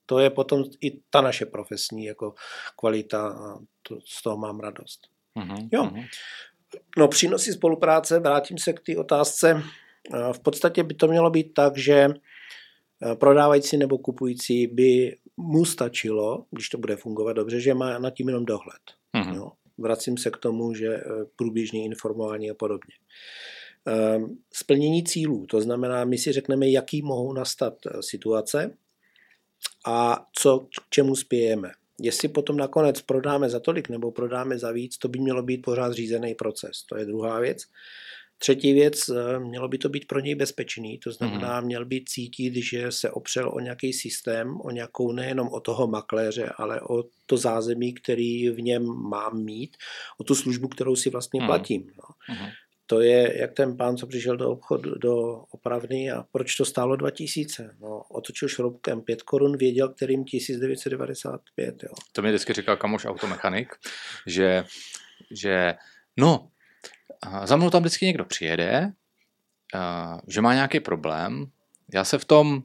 [0.07, 2.35] to je potom i ta naše profesní jako
[2.77, 5.01] kvalita a to, z toho mám radost.
[5.37, 5.69] Mm-hmm.
[5.73, 5.85] Jo.
[5.85, 6.05] Mhm.
[6.99, 9.63] No přínosy spolupráce, vrátím se k té otázce.
[10.33, 12.09] V podstatě by to mělo být tak, že
[13.15, 18.29] prodávající nebo kupující by mu stačilo, když to bude fungovat dobře, že má nad tím
[18.29, 18.81] jenom dohled.
[19.17, 19.35] Mm-hmm.
[19.35, 19.53] Jo.
[19.79, 21.03] Vracím se k tomu, že e,
[21.37, 22.95] průběžný informování a podobně.
[23.87, 28.77] Ehm, splnění cílů, to znamená, my si řekneme, jaký mohou nastat e, situace
[29.87, 31.71] a co k čemu spějeme.
[32.03, 35.93] Jestli potom nakonec prodáme za tolik nebo prodáme za víc, to by mělo být pořád
[35.93, 36.83] řízený proces.
[36.89, 37.63] To je druhá věc.
[38.39, 41.67] Třetí věc, eh, mělo by to být pro něj bezpečný, to znamená, mm.
[41.67, 46.49] měl by cítit, že se opřel o nějaký systém, o nějakou nejenom o toho makléře,
[46.57, 49.77] ale o to zázemí, který v něm mám mít,
[50.19, 51.47] o tu službu, kterou si vlastně mm.
[51.47, 51.87] platím.
[51.97, 52.35] No.
[52.91, 55.15] To je jak ten pán, co přišel do obchodu, do
[55.51, 57.77] opravny a proč to stálo 2000.
[57.81, 61.83] No, otočil šroubkem 5 korun, věděl, kterým 1995.
[61.83, 61.89] Jo.
[62.13, 63.75] To mi vždycky říkal kamoš automechanik,
[64.27, 64.65] že,
[65.31, 65.75] že
[66.17, 66.51] no,
[67.45, 68.93] za mnou tam vždycky někdo přijede,
[70.29, 71.47] že má nějaký problém,
[71.95, 72.63] já se v tom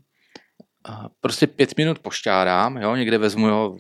[1.21, 3.78] prostě pět minut pošťárám, jo, někde vezmu ho,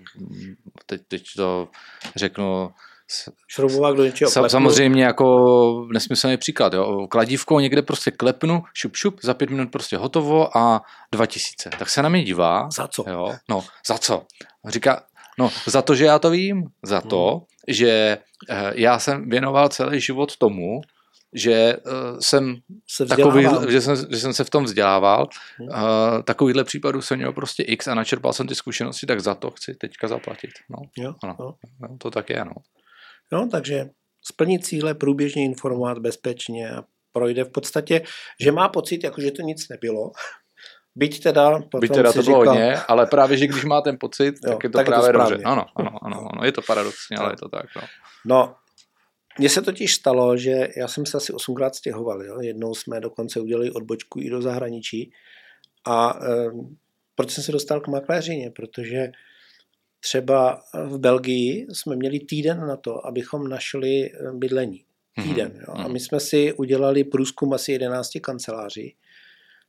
[0.85, 1.69] teď, teď to
[2.15, 2.71] řeknu
[3.47, 6.73] Šroubovák do něčeho Sa, Samozřejmě jako nesmyslný příklad.
[6.73, 7.07] Jo.
[7.07, 10.81] Kladívkou někde prostě klepnu, šup, šup, za pět minut prostě hotovo a
[11.11, 11.69] 2000.
[11.79, 12.69] Tak se na mě dívá.
[12.75, 13.03] Za co?
[13.07, 13.35] Jo.
[13.49, 14.23] No, za co?
[14.67, 15.03] Říká,
[15.39, 16.63] no, za to, že já to vím.
[16.83, 17.41] Za to, hmm.
[17.67, 18.17] že
[18.49, 20.81] eh, já jsem věnoval celý život tomu,
[21.35, 22.55] že uh, jsem
[22.89, 25.27] se takový, že jsem, že jsem se v tom vzdělával.
[25.57, 25.69] Hmm.
[25.69, 29.51] Uh, takovýhle případů jsem měl prostě x a načerpal jsem ty zkušenosti, tak za to
[29.51, 30.49] chci teďka zaplatit.
[30.69, 31.53] No, jo, ano, jo.
[31.79, 32.51] No, to tak je, no.
[33.31, 33.89] No, takže
[34.23, 38.01] splnit cíle, průběžně informovat bezpečně a projde v podstatě,
[38.39, 40.11] že má pocit, jako že to nic nebylo.
[40.97, 43.97] Byť teda, potom Byť teda to bylo říkal, hodně, ale právě, že když má ten
[43.99, 45.43] pocit, jo, tak je to tak právě je to dobře.
[45.43, 47.65] Ano, ano, ano, ano, je to paradoxně, ale je to tak.
[47.75, 47.81] No.
[48.25, 48.55] no,
[49.39, 52.23] mně se totiž stalo, že já jsem se asi osmkrát stěhoval.
[52.23, 52.41] Jo?
[52.41, 55.11] Jednou jsme dokonce udělali odbočku i do zahraničí.
[55.87, 56.51] A e,
[57.15, 58.51] proč jsem se dostal k makléřině?
[58.51, 59.11] Protože
[60.05, 64.85] Třeba v Belgii jsme měli týden na to, abychom našli eh, bydlení.
[65.17, 65.27] Mhm.
[65.27, 65.51] Týden.
[65.55, 65.73] Jo.
[65.73, 65.93] A mhm.
[65.93, 68.95] my jsme si udělali průzkum asi 11 kanceláří.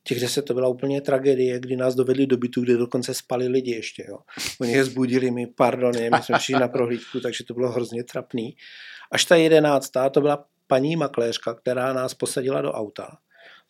[0.03, 3.71] Těch deset to byla úplně tragédie, kdy nás dovedli do bytu, kde dokonce spali lidi
[3.71, 4.05] ještě.
[4.09, 4.19] Jo.
[4.61, 8.57] Oni je zbudili mi, pardon, my jsme šli na prohlídku, takže to bylo hrozně trapný.
[9.11, 13.19] Až ta jedenáctá, to byla paní makléřka, která nás posadila do auta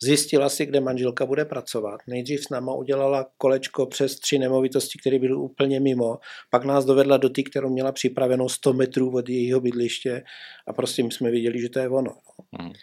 [0.03, 2.01] Zjistila si, kde manželka bude pracovat.
[2.07, 6.19] Nejdřív s náma udělala kolečko přes tři nemovitosti, které byly úplně mimo.
[6.49, 10.23] Pak nás dovedla do té, kterou měla připravenou 100 metrů od jejího bydliště
[10.67, 12.15] a prostě my jsme viděli, že to je ono.
[12.59, 12.73] Hmm.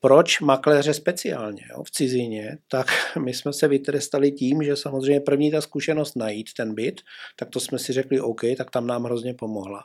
[0.00, 2.58] Proč makléře speciálně jo, v cizině?
[2.70, 2.86] Tak
[3.24, 7.00] my jsme se vytrestali tím, že samozřejmě první ta zkušenost najít ten byt,
[7.36, 9.80] tak to jsme si řekli OK, tak tam nám hrozně pomohla.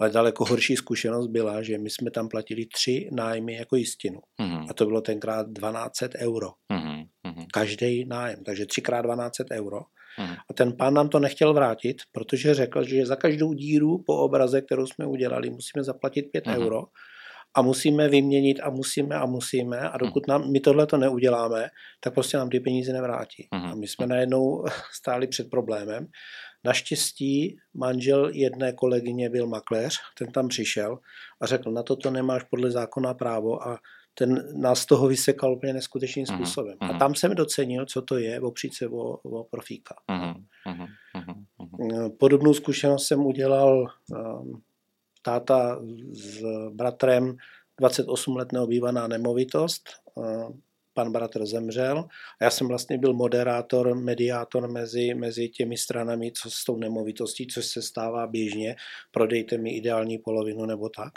[0.00, 4.20] Ale daleko horší zkušenost byla, že my jsme tam platili tři nájmy jako jistinu.
[4.42, 4.66] Mm-hmm.
[4.70, 6.48] A to bylo tenkrát 1200 euro.
[6.72, 7.46] Mm-hmm.
[7.52, 9.78] Každý nájem, takže třikrát 1200 euro.
[9.78, 10.36] Mm-hmm.
[10.50, 14.60] A ten pán nám to nechtěl vrátit, protože řekl, že za každou díru po obraze,
[14.60, 16.62] kterou jsme udělali, musíme zaplatit 5 mm-hmm.
[16.62, 16.82] euro
[17.56, 21.68] a musíme vyměnit a musíme a musíme a dokud nám, my tohle to neuděláme,
[22.00, 23.48] tak prostě nám ty peníze nevrátí.
[23.52, 26.06] A my jsme najednou stáli před problémem
[26.64, 30.98] Naštěstí manžel jedné kolegyně byl makléř, ten tam přišel
[31.40, 33.78] a řekl, na to to nemáš podle zákona právo a
[34.14, 36.74] ten nás toho vysekal úplně neskutečným mhm, způsobem.
[36.74, 36.88] Uh-huh.
[36.88, 36.98] A mhm.
[36.98, 39.94] tam jsem docenil, co to je opřít se o, o profíka.
[40.08, 40.44] Uh-huh.
[41.14, 42.16] Uh-huh.
[42.18, 44.62] Podobnou zkušenost jsem udělal um,
[45.22, 45.80] táta
[46.12, 47.36] s bratrem
[47.80, 49.82] 28 let neobývaná nemovitost.
[50.14, 50.50] Uh,
[50.94, 51.98] pan bratr zemřel
[52.40, 57.46] a já jsem vlastně byl moderátor, mediátor mezi, mezi těmi stranami, co s tou nemovitostí,
[57.46, 58.76] což se stává běžně,
[59.10, 61.12] prodejte mi ideální polovinu nebo tak.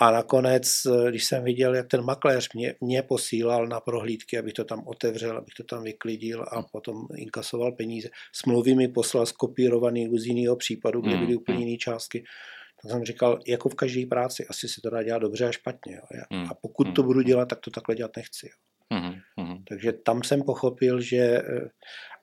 [0.00, 0.72] A nakonec,
[1.08, 5.36] když jsem viděl, jak ten makléř mě, mě posílal na prohlídky, abych to tam otevřel,
[5.36, 8.08] abych to tam vyklidil a potom inkasoval peníze.
[8.32, 12.24] Smluvy mi poslal skopírovaný z jiného případu, kde byly úplně jiné částky.
[12.82, 15.94] Tak jsem říkal, jako v každé práci, asi se to dá dělat dobře a špatně.
[15.96, 16.22] Jo.
[16.50, 18.46] A pokud to budu dělat, tak to takhle dělat nechci.
[18.46, 18.67] Jo.
[18.92, 19.64] Mm-hmm.
[19.68, 21.68] Takže tam jsem pochopil, že eh,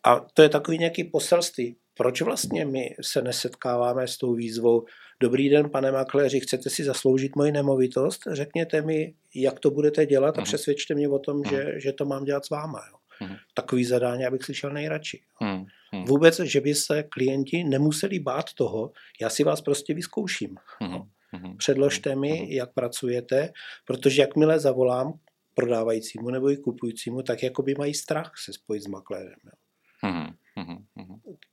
[0.04, 1.78] a to je takový nějaký poselství.
[1.98, 4.86] Proč vlastně my se nesetkáváme s tou výzvou
[5.20, 8.22] Dobrý den, pane makléři, chcete si zasloužit moji nemovitost?
[8.32, 10.46] Řekněte mi, jak to budete dělat a mm.
[10.46, 11.44] přesvědčte mě o tom, mm.
[11.50, 12.82] že, že to mám dělat s váma.
[12.92, 13.28] Jo.
[13.28, 13.36] Mm.
[13.54, 15.22] Takový zadání, abych slyšel nejradši.
[15.42, 16.06] Mm.
[16.06, 18.92] Vůbec, že by se klienti nemuseli bát toho,
[19.22, 20.56] já si vás prostě vyzkouším.
[20.82, 21.58] Mm.
[21.58, 23.54] Předložte mi, jak pracujete,
[23.86, 25.14] protože jakmile zavolám
[25.56, 29.40] prodávajícímu nebo i kupujícímu, tak jako by mají strach se spojit s makléřem.
[29.46, 29.52] Jo.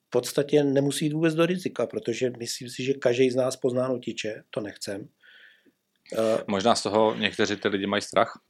[0.06, 3.88] V podstatě nemusí jít vůbec do rizika, protože myslím si, že každý z nás pozná
[3.88, 5.08] nutiče, to nechcem.
[6.18, 8.40] Eh, Možná z toho někteří ty lidi mají strach,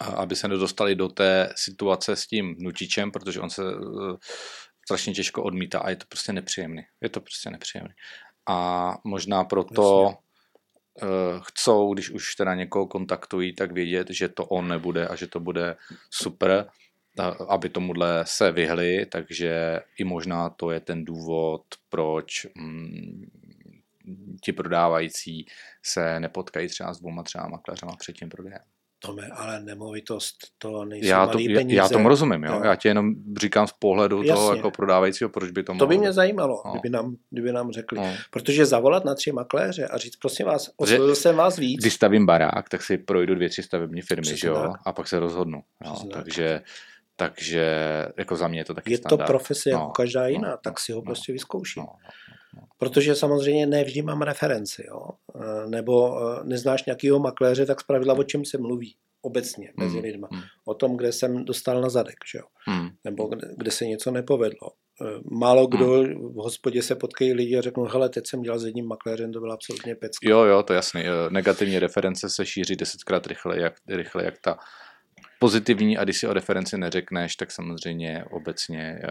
[0.00, 4.16] aby se nedostali do té situace s tím nutičem, protože on se eh,
[4.84, 6.82] strašně těžko odmítá a je to prostě nepříjemný.
[7.02, 7.94] Je to prostě nepříjemný.
[8.48, 10.25] A možná proto Jasně.
[11.02, 11.06] Eh,
[11.42, 15.40] chcou, když už teda někoho kontaktují, tak vědět, že to on nebude a že to
[15.40, 15.76] bude
[16.10, 16.66] super
[17.48, 23.30] aby tomuhle se vyhli, takže i možná to je ten důvod, proč mm,
[24.42, 25.46] ti prodávající
[25.82, 28.62] se nepotkají třeba s dvouma třeba makléřema před tím prodejem.
[29.06, 31.76] Tome, ale nemovitost, to nejsou já to, peníze.
[31.76, 32.60] Já tomu rozumím, jo?
[32.64, 34.32] Já ti jenom říkám z pohledu Jasně.
[34.32, 35.86] toho jako prodávajícího, proč by to mohlo...
[35.86, 36.70] To by mě zajímalo, no.
[36.70, 37.98] kdyby, nám, kdyby nám řekli.
[37.98, 38.14] No.
[38.30, 41.80] Protože zavolat na tři makléře a říct, prosím vás, oslovil jsem vás víc.
[41.80, 44.72] Když stavím barák, tak si projdu dvě, tři stavební firmy, že jo?
[44.84, 45.62] A pak se rozhodnu.
[45.84, 45.94] Jo?
[46.12, 46.60] Takže...
[46.60, 46.64] Tak
[47.16, 47.66] takže
[48.16, 49.26] jako za mě je to taky Je standard.
[49.26, 51.82] to profese jako no, každá no, jiná, no, tak si ho no, prostě vyzkouším.
[51.82, 52.10] No, no.
[52.78, 55.08] Protože samozřejmě ne vždy mám referenci, jo?
[55.34, 60.02] E, nebo e, neznáš nějakého makléře, tak zpravidla o čem se mluví obecně mezi mm,
[60.02, 60.28] lidma.
[60.32, 60.40] Mm.
[60.64, 62.74] O tom, kde jsem dostal na zadek, že jo?
[62.74, 62.88] Mm.
[63.04, 64.68] nebo kde, kde se něco nepovedlo.
[65.02, 66.32] E, málo kdo mm.
[66.32, 69.40] v hospodě se potkají lidi a řeknou, hele, teď jsem dělal s jedním makléřem, to
[69.40, 70.28] byla absolutně pecka.
[70.28, 71.02] Jo, jo, to je jasný.
[71.30, 74.58] Negativní reference se šíří desetkrát rychle, jak, rychle, jak ta
[75.38, 79.10] pozitivní a když si o referenci neřekneš, tak samozřejmě obecně eh,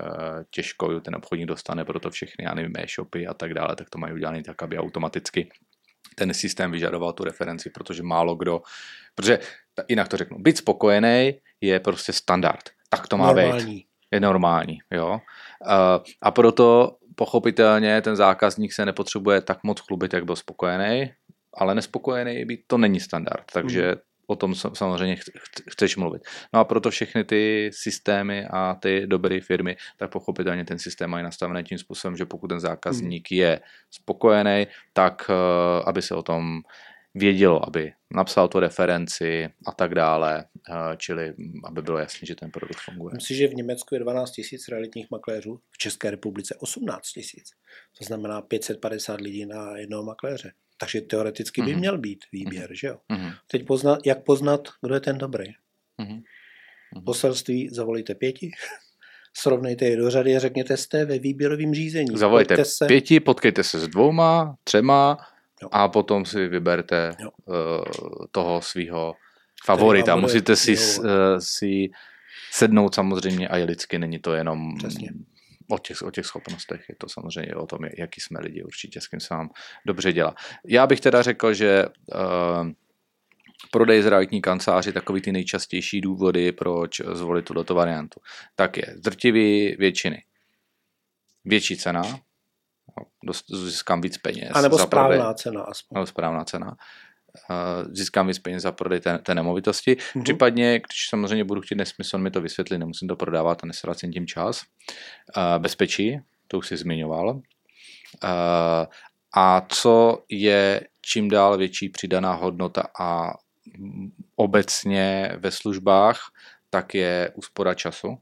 [0.50, 4.14] těžko ten obchodník dostane, proto všechny, já nevím, e-shopy a tak dále, tak to mají
[4.14, 5.50] udělané tak, aby automaticky
[6.16, 8.62] ten systém vyžadoval tu referenci, protože málo kdo,
[9.16, 9.40] protože
[9.88, 12.70] jinak to řeknu, být spokojený je prostě standard.
[12.90, 13.76] Tak to má normální.
[13.76, 13.86] být.
[14.12, 15.20] Je normální, jo.
[15.68, 21.14] Eh, a proto pochopitelně ten zákazník se nepotřebuje tak moc chlubit, jak byl spokojený,
[21.54, 23.46] ale nespokojený být to není standard.
[23.54, 25.18] Takže hmm o tom samozřejmě
[25.70, 26.22] chceš mluvit.
[26.54, 31.24] No a proto všechny ty systémy a ty dobré firmy, tak pochopitelně ten systém mají
[31.24, 33.40] nastavený tím způsobem, že pokud ten zákazník hmm.
[33.40, 33.60] je
[33.92, 36.62] spokojený, tak eh, aby se o tom
[37.16, 41.34] vědělo, aby napsal tu referenci a tak dále, eh, čili
[41.66, 43.14] aby bylo jasné, že ten produkt funguje.
[43.16, 47.50] Myslím, že v Německu je 12 tisíc realitních makléřů, v České republice 18 tisíc.
[47.98, 50.52] To znamená 550 lidí na jednoho makléře.
[50.78, 51.80] Takže teoreticky by mm-hmm.
[51.80, 52.80] měl být výběr, mm-hmm.
[52.80, 52.98] že jo?
[53.10, 53.34] Mm-hmm.
[53.48, 55.46] Teď poznat, jak poznat, kdo je ten dobrý.
[57.06, 58.52] Poselství zavolejte pěti,
[59.34, 62.08] srovnejte je do řady a řekněte, jste ve výběrovém řízení.
[62.14, 62.86] Zavolejte se...
[62.86, 65.18] pěti, potkejte se s dvouma, třema
[65.62, 65.70] jo.
[65.72, 67.16] a potom si vyberte
[67.46, 67.56] uh,
[68.32, 69.14] toho svého
[69.66, 70.16] favorita.
[70.16, 71.06] Musíte si, uh,
[71.40, 71.90] si
[72.52, 75.10] sednout samozřejmě a je lidsky, není to jenom Přesně
[75.70, 79.08] o těch, o těch schopnostech, je to samozřejmě o tom, jaký jsme lidi, určitě s
[79.08, 79.50] kým se vám
[79.86, 80.36] dobře dělá.
[80.66, 82.70] Já bych teda řekl, že uh,
[83.72, 88.20] prodej zdravotní kanceláři takový ty nejčastější důvody, proč zvolit tuto variantu.
[88.56, 90.24] Tak je drtivý většiny.
[91.46, 92.04] Větší cena,
[93.24, 94.52] dost, získám víc peněz.
[94.54, 95.96] A nebo správná prodej, cena aspoň.
[95.96, 96.76] Nebo správná cena
[97.92, 99.94] získám víc peněz za prodej té, té nemovitosti.
[99.94, 100.24] Mm-hmm.
[100.24, 104.28] Případně, když samozřejmě budu chtít nesmysl, mi to vysvětlit, nemusím to prodávat a nesracím tím
[104.28, 104.62] čas.
[105.58, 107.42] Bezpečí, to už si zmiňoval.
[109.36, 113.34] A co je čím dál větší přidaná hodnota a
[114.36, 116.20] obecně ve službách,
[116.70, 118.18] tak je úspora času.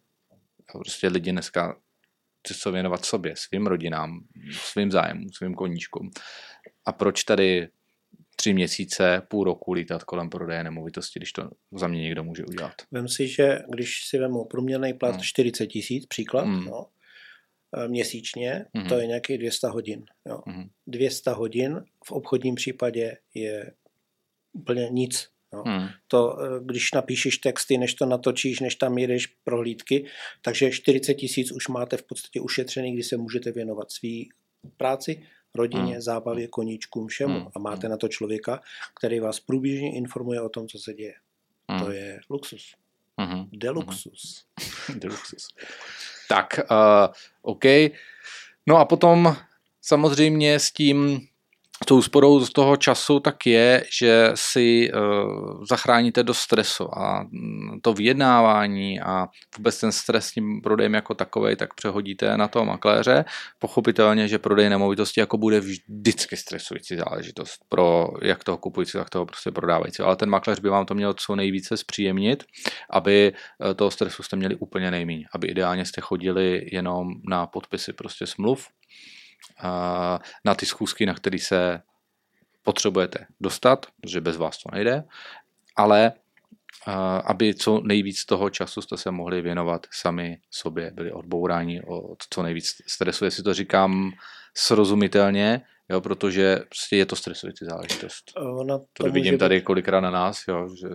[0.72, 1.76] Prostě lidi dneska
[2.40, 4.20] chce se věnovat sobě, svým rodinám,
[4.52, 6.12] svým zájmům, svým koníčkům.
[6.86, 7.68] A proč tady
[8.36, 12.74] tři měsíce, půl roku lítat kolem prodeje nemovitosti, když to za mě někdo může udělat.
[12.92, 15.24] Vem si, že když si vemu průměrný plat hmm.
[15.24, 16.66] 40 tisíc, příklad, hmm.
[16.66, 16.86] no,
[17.88, 18.88] měsíčně, hmm.
[18.88, 20.06] to je nějakých 200 hodin.
[20.26, 20.42] Jo.
[20.48, 20.70] Hmm.
[20.88, 23.72] 200 hodin v obchodním případě je
[24.54, 25.30] úplně nic.
[25.54, 25.64] No.
[25.68, 25.88] Hmm.
[26.08, 30.06] To, e, když napíšeš texty, než to natočíš, než tam jedeš prohlídky,
[30.42, 34.30] takže 40 tisíc už máte v podstatě ušetřený, kdy se můžete věnovat svý
[34.78, 35.24] práci
[35.56, 36.02] rodině, hmm.
[36.02, 37.40] zábavě, koníčkům, všemu.
[37.40, 37.48] Hmm.
[37.56, 38.62] A máte na to člověka,
[38.96, 41.14] který vás průběžně informuje o tom, co se děje.
[41.70, 41.86] Hmm.
[41.86, 42.76] To je luxus.
[43.18, 43.46] Hmm.
[43.52, 44.46] Deluxus.
[44.96, 45.48] Deluxus.
[46.30, 47.64] Tak, uh, OK.
[48.68, 49.36] No a potom
[49.82, 51.28] samozřejmě s tím
[51.86, 57.80] tou úsporou z toho času tak je, že si uh, zachráníte do stresu a mm,
[57.82, 62.66] to vyjednávání a vůbec ten stres s tím prodejem jako takový, tak přehodíte na toho
[62.66, 63.26] makléře.
[63.60, 69.26] Pochopitelně, že prodej nemovitosti jako bude vždycky stresující záležitost pro jak toho kupující, tak toho
[69.26, 70.04] prostě prodávající.
[70.04, 72.44] Ale ten makléř by vám to měl co nejvíce zpříjemnit,
[72.90, 77.94] aby eh, toho stresu jste měli úplně nejméně, aby ideálně jste chodili jenom na podpisy
[77.94, 78.68] prostě smluv
[80.46, 81.82] na ty schůzky, na které se
[82.64, 85.04] potřebujete dostat, protože bez vás to nejde,
[85.76, 86.14] ale
[87.26, 92.44] aby co nejvíc toho času jste se mohli věnovat sami sobě, byli odbouráni od co
[92.44, 94.12] nejvíc stresu, jestli to říkám
[94.54, 98.32] srozumitelně, jo, protože prostě je to stresující záležitost.
[98.36, 99.62] Ona to, to vidím tady být...
[99.62, 100.90] kolikrát na nás, jo, že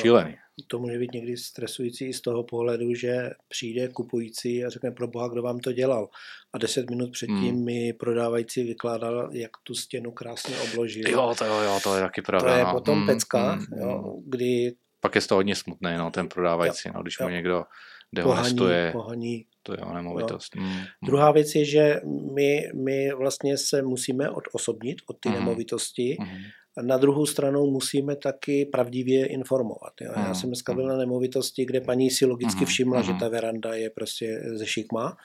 [0.00, 0.36] šílený
[0.66, 5.28] to může být někdy stresující z toho pohledu, že přijde kupující a řekne pro boha,
[5.28, 6.08] kdo vám to dělal.
[6.52, 7.64] A deset minut předtím hmm.
[7.64, 11.08] mi prodávající vykládal, jak tu stěnu krásně obložil.
[11.08, 12.52] Jo, to, jo, jo, to je taky pravda.
[12.52, 12.72] To je no.
[12.72, 14.22] potom hmm, pecka, hmm, jo, hmm.
[14.26, 14.74] kdy...
[15.00, 17.26] Pak je to hodně smutné, no, ten prodávající, jo, no, když jo.
[17.26, 17.64] mu někdo
[18.12, 18.90] dehonestuje.
[18.92, 20.56] Pohaní, to je nemovitost.
[20.56, 20.80] Hmm.
[21.04, 22.00] Druhá věc je, že
[22.34, 25.38] my, my vlastně se musíme odosobnit od ty hmm.
[25.38, 26.42] nemovitosti hmm
[26.80, 29.92] na druhou stranu musíme taky pravdivě informovat.
[30.00, 30.12] Jo.
[30.16, 33.90] Já jsem dneska byl na nemovitosti, kde paní si logicky všimla, že ta veranda je
[33.90, 35.16] prostě ze šikma.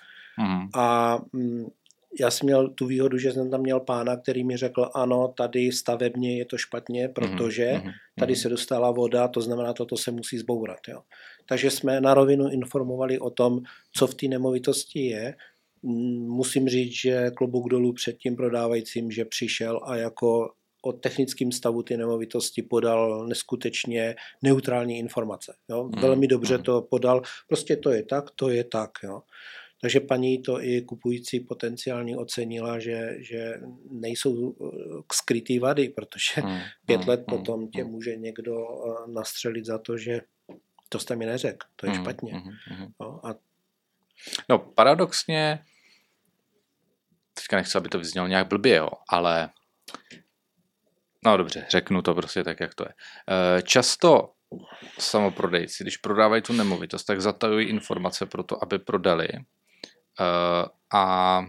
[0.76, 1.66] A mm,
[2.20, 5.72] já jsem měl tu výhodu, že jsem tam měl pána, který mi řekl, ano, tady
[5.72, 7.82] stavebně je to špatně, protože
[8.20, 10.80] tady se dostala voda, to znamená, toto se musí zbourat.
[10.88, 11.02] Jo.
[11.46, 13.60] Takže jsme na rovinu informovali o tom,
[13.94, 15.36] co v té nemovitosti je.
[16.28, 20.52] Musím říct, že klobouk dolů před tím prodávajícím, že přišel a jako
[20.88, 25.56] o technickém stavu ty nemovitosti podal neskutečně neutrální informace.
[25.70, 25.84] Jo?
[25.84, 26.02] Mm.
[26.02, 26.64] Velmi dobře mm.
[26.64, 28.92] to podal, prostě to je tak, to je tak.
[29.04, 29.22] Jo?
[29.82, 33.54] Takže paní to i kupující potenciálně ocenila, že, že
[33.92, 34.68] nejsou eh,
[35.14, 36.60] skrytý vady, protože mm.
[36.86, 37.08] pět mm.
[37.08, 37.26] let mm.
[37.26, 40.22] potom tě může někdo eh, nastřelit za to, že
[40.90, 42.02] to jste mi neřekl, to je mm.
[42.02, 42.34] špatně.
[42.34, 42.88] Mm.
[43.00, 43.36] No, a...
[44.50, 45.60] no paradoxně,
[47.34, 49.50] teďka nechci, aby to vyznělo nějak blbě, jo, ale
[51.28, 52.94] No dobře, řeknu to prostě tak, jak to je.
[53.30, 54.32] Eh, často
[55.00, 61.46] samoprodejci, když prodávají tu nemovitost, tak zatajují informace pro to, aby prodali eh, a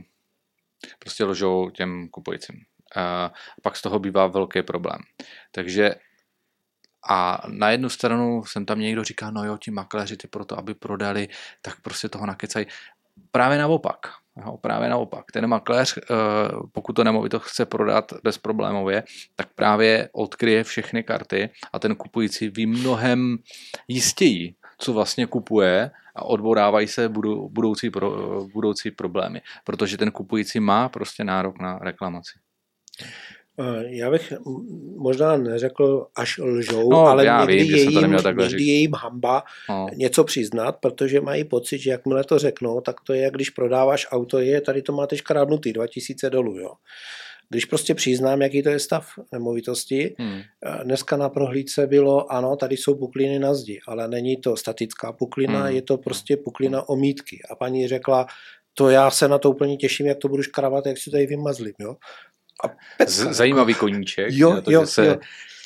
[0.98, 2.56] prostě ložou těm kupujícím.
[2.96, 3.30] Eh,
[3.62, 4.98] pak z toho bývá velký problém.
[5.52, 5.94] Takže
[7.10, 10.74] a na jednu stranu jsem tam někdo říká, no jo, ti makléři ty proto, aby
[10.74, 11.28] prodali,
[11.62, 12.66] tak prostě toho nakecají.
[13.30, 13.98] Právě naopak.
[14.46, 15.24] Jo, právě naopak.
[15.32, 16.02] Ten makléř, eh,
[16.72, 19.02] pokud to nemovitost chce prodat bezproblémově,
[19.36, 23.36] tak právě odkryje všechny karty a ten kupující ví mnohem
[23.88, 27.08] jistěji, co vlastně kupuje a odborávají se
[27.48, 27.90] budoucí,
[28.52, 32.38] budoucí problémy, protože ten kupující má prostě nárok na reklamaci.
[33.60, 34.32] Eh, já bych
[34.96, 39.86] možná neřekl až lžou, no, ale někdy, vím, je jim, někdy je jim hamba no.
[39.94, 44.06] něco přiznat, protože mají pocit, že jakmile to řeknou, tak to je, jak když prodáváš
[44.10, 46.58] auto, je tady to máte škrádnutý, 2000 dolů.
[46.58, 46.72] Jo.
[47.50, 50.40] Když prostě přiznám, jaký to je stav nemovitosti, hmm.
[50.66, 55.12] Eh, dneska na prohlídce bylo, ano, tady jsou pukliny na zdi, ale není to statická
[55.12, 55.74] puklina, hmm.
[55.74, 57.40] je to prostě puklina omítky.
[57.50, 58.26] A paní řekla,
[58.78, 61.74] to já se na to úplně těším, jak to budu škrabat, jak si tady vymazlím.
[61.78, 61.96] Jo?
[62.64, 63.80] A pecka, Zajímavý jako...
[63.80, 65.16] koníček, jo, to, jo, že se jo.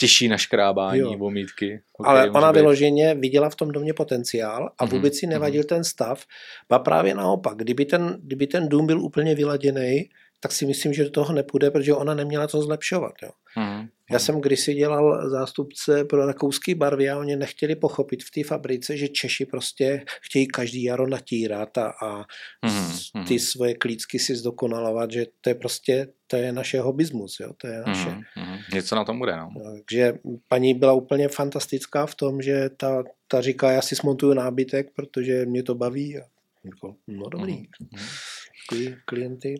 [0.00, 1.18] těší na škrábání, jo.
[1.18, 1.82] vomítky.
[1.98, 5.32] Okay, Ale ona vyloženě viděla v tom domě potenciál a mhm, vůbec si mhm.
[5.32, 5.66] nevadil mm-hmm.
[5.66, 6.24] ten stav.
[6.70, 10.08] A právě naopak, kdyby ten, kdyby ten dům byl úplně vyladěný,
[10.42, 13.12] tak si myslím, že do toho nepůjde, protože ona neměla co zlepšovat.
[13.22, 13.30] Jo.
[13.58, 13.88] Mm.
[14.10, 18.96] Já jsem kdysi dělal zástupce pro rakouský barvy a oni nechtěli pochopit v té fabrice,
[18.96, 22.24] že Češi prostě chtějí každý jaro natírat a, a
[22.66, 23.24] mm.
[23.24, 27.66] ty svoje klícky si zdokonalovat, že to je prostě to je naše hobismus, jo, to
[27.66, 28.08] je naše.
[28.10, 28.56] Mm.
[28.74, 29.50] Něco na tom bude, no.
[29.72, 30.14] Takže
[30.48, 35.46] paní byla úplně fantastická v tom, že ta, ta říká, já si smontuju nábytek, protože
[35.46, 36.18] mě to baví.
[36.18, 36.22] A
[36.64, 37.52] jako, no dobrý.
[37.52, 38.94] Mm.
[39.04, 39.54] klienty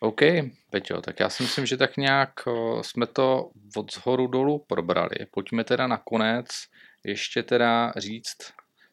[0.00, 0.20] OK,
[0.70, 2.30] Peťo, tak já si myslím, že tak nějak
[2.82, 5.16] jsme to od zhoru dolů probrali.
[5.30, 6.46] Pojďme teda nakonec
[7.04, 8.36] ještě teda říct,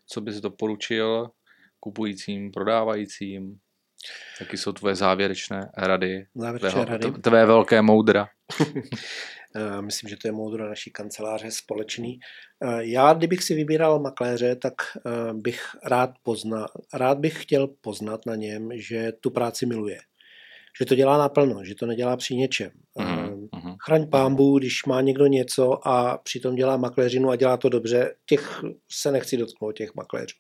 [0.08, 1.30] co bys doporučil
[1.80, 3.60] kupujícím, prodávajícím,
[4.40, 6.26] Jaký jsou tvoje závěrečné rady?
[6.36, 7.12] Závěrečné tvého, rady?
[7.22, 8.28] Tvé velké moudra.
[9.56, 12.20] Eh, myslím, že to je moudro naší kanceláře společný.
[12.64, 18.26] Eh, já, kdybych si vybíral makléře, tak eh, bych rád poznal, rád bych chtěl poznat
[18.26, 20.00] na něm, že tu práci miluje
[20.80, 22.72] že to dělá naplno, že to nedělá při něčem.
[23.00, 23.76] Mm-hmm.
[23.86, 28.64] Chraň pámbu, když má někdo něco a přitom dělá makléřinu a dělá to dobře, těch
[28.92, 30.36] se nechci dotknout, těch makléřů.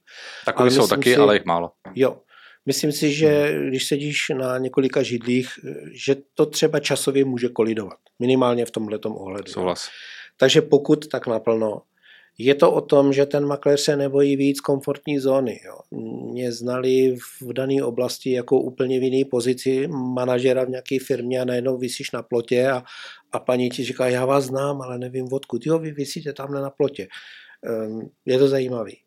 [0.45, 1.71] Takový jsou taky, si, ale jich málo.
[1.95, 2.21] Jo.
[2.65, 3.67] Myslím si, že mhm.
[3.67, 5.49] když sedíš na několika židlích,
[6.05, 7.97] že to třeba časově může kolidovat.
[8.19, 9.51] Minimálně v tomhle ohledu.
[9.51, 9.89] Souhlas.
[10.37, 11.81] Takže pokud tak naplno,
[12.37, 15.59] je to o tom, že ten makléř se nebojí víc komfortní zóny.
[15.65, 15.99] Jo.
[16.31, 21.45] Mě znali v dané oblasti jako úplně v jiné pozici manažera v nějaké firmě a
[21.45, 22.83] najednou vysíš na plotě a,
[23.31, 25.65] a paní ti říká, já vás znám, ale nevím odkud.
[25.65, 27.07] Jo, vy vysíte tamhle na plotě.
[27.87, 28.97] Um, je to zajímavý.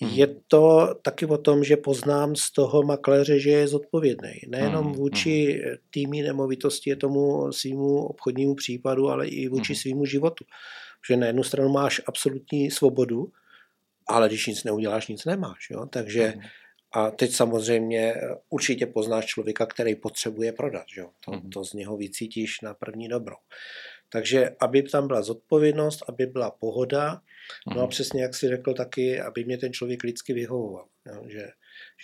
[0.00, 0.10] Hmm.
[0.10, 4.32] Je to taky o tom, že poznám z toho makléře, že je zodpovědný.
[4.48, 4.94] Nejenom hmm.
[4.94, 5.76] vůči hmm.
[5.90, 10.44] týmí nemovitosti, tomu svýmu obchodnímu případu, ale i vůči svýmu životu
[11.08, 13.32] že na jednu stranu máš absolutní svobodu,
[14.06, 15.70] ale když nic neuděláš, nic nemáš.
[15.70, 15.86] Jo?
[15.86, 16.46] Takže mhm.
[16.92, 18.14] a teď samozřejmě
[18.48, 20.86] určitě poznáš člověka, který potřebuje prodat.
[20.96, 21.10] Jo?
[21.24, 21.50] To, mhm.
[21.50, 23.36] to z něho vycítíš na první dobrou.
[24.08, 27.20] Takže aby tam byla zodpovědnost, aby byla pohoda,
[27.66, 27.88] no a mhm.
[27.88, 30.86] přesně jak si řekl taky, aby mě ten člověk lidsky vyhovoval.
[31.06, 31.22] Jo?
[31.26, 31.48] Že,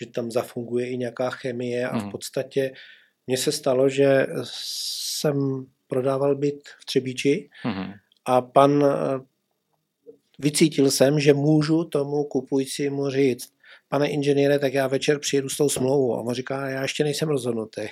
[0.01, 2.72] že tam zafunguje i nějaká chemie a v podstatě
[3.26, 7.51] mně se stalo, že jsem prodával byt v Třebíči
[8.29, 9.20] a pan eh,
[10.39, 13.53] vycítil jsem, že můžu tomu kupujícímu říct,
[13.89, 16.14] pane inženýre, tak já večer přijedu s tou smlouvou.
[16.14, 17.83] A on říká, já ještě nejsem rozhodnutý.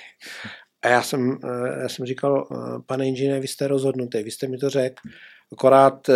[0.81, 4.47] A já jsem, eh, já jsem říkal, eh, pane inženýre, vy jste rozhodnutý, vy jste
[4.47, 5.01] mi to řekl.
[5.51, 6.09] Akorát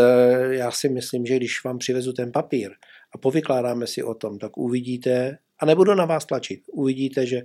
[0.49, 2.72] já si myslím, že když vám přivezu ten papír
[3.15, 7.41] a povykládáme si o tom, tak uvidíte, a nebudu na vás tlačit, uvidíte, že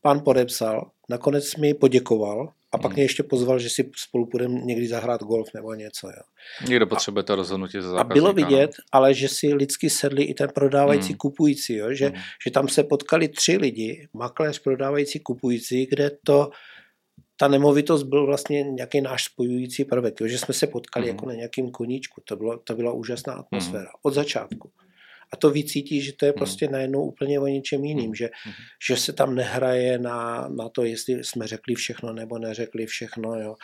[0.00, 2.94] pan podepsal, nakonec mi poděkoval a pak hmm.
[2.94, 6.06] mě ještě pozval, že si spolu půjdeme někdy zahrát golf nebo něco.
[6.06, 6.22] Jo.
[6.68, 8.84] Někdo potřebuje to rozhodnutí za A bylo vidět, no.
[8.92, 11.16] ale že si lidsky sedli i ten prodávající hmm.
[11.16, 12.16] kupující, jo, že, hmm.
[12.44, 16.50] že tam se potkali tři lidi, makléř, prodávající, kupující, kde to
[17.36, 21.14] ta nemovitost byl vlastně nějaký náš spojující prvek, jo, že jsme se potkali hmm.
[21.14, 22.22] jako na nějakým koníčku.
[22.24, 24.00] To, bylo, to byla úžasná atmosféra hmm.
[24.02, 24.70] od začátku
[25.32, 26.38] a to vycítí, že to je hmm.
[26.38, 28.14] prostě najednou úplně o něčem jiným, hmm.
[28.14, 28.54] že, hmm.
[28.88, 33.54] že se tam nehraje na, na to, jestli jsme řekli všechno nebo neřekli všechno, jo.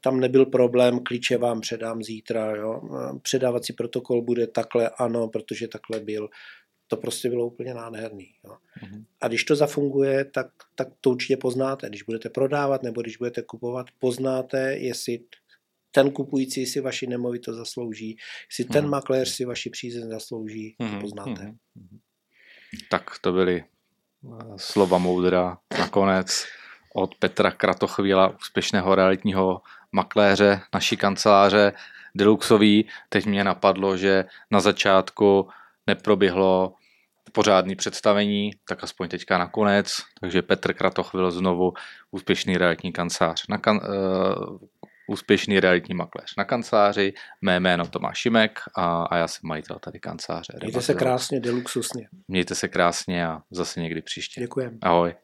[0.00, 2.80] Tam nebyl problém, klíče vám předám zítra, jo.
[3.22, 6.28] Předávací protokol bude takhle, ano, protože takhle byl.
[6.86, 8.28] To prostě bylo úplně nádherný.
[8.44, 8.56] Jo.
[9.20, 11.88] A když to zafunguje, tak, tak to určitě poznáte.
[11.88, 15.18] Když budete prodávat nebo když budete kupovat, poznáte, jestli
[15.90, 18.16] ten kupující si vaši nemovitost zaslouží,
[18.50, 18.90] jestli ten hmm.
[18.90, 20.90] makléř si vaši přízeň zaslouží, hmm.
[20.90, 21.42] to poznáte.
[21.42, 21.98] Hmm.
[22.90, 26.46] Tak to byly eh, slova moudra nakonec
[26.94, 29.60] od Petra Kratochvíla, úspěšného realitního
[29.92, 31.72] makléře naší kanceláře
[32.14, 32.88] Deluxový.
[33.08, 35.48] Teď mě napadlo, že na začátku
[35.86, 36.74] neproběhlo
[37.32, 39.96] pořádný představení, tak aspoň teďka nakonec.
[40.20, 41.72] Takže Petr Kratochvil znovu
[42.10, 44.58] úspěšný realitní kancelář na kan, uh,
[45.10, 47.12] úspěšný realitní makléř na kanceláři.
[47.42, 50.52] Mé jméno Tomáš Šimek a, a já jsem majitel tady kanceláře.
[50.62, 52.08] Mějte se krásně, deluxusně.
[52.28, 54.40] Mějte se krásně a zase někdy příště.
[54.40, 54.76] Děkujeme.
[54.82, 55.14] Ahoj.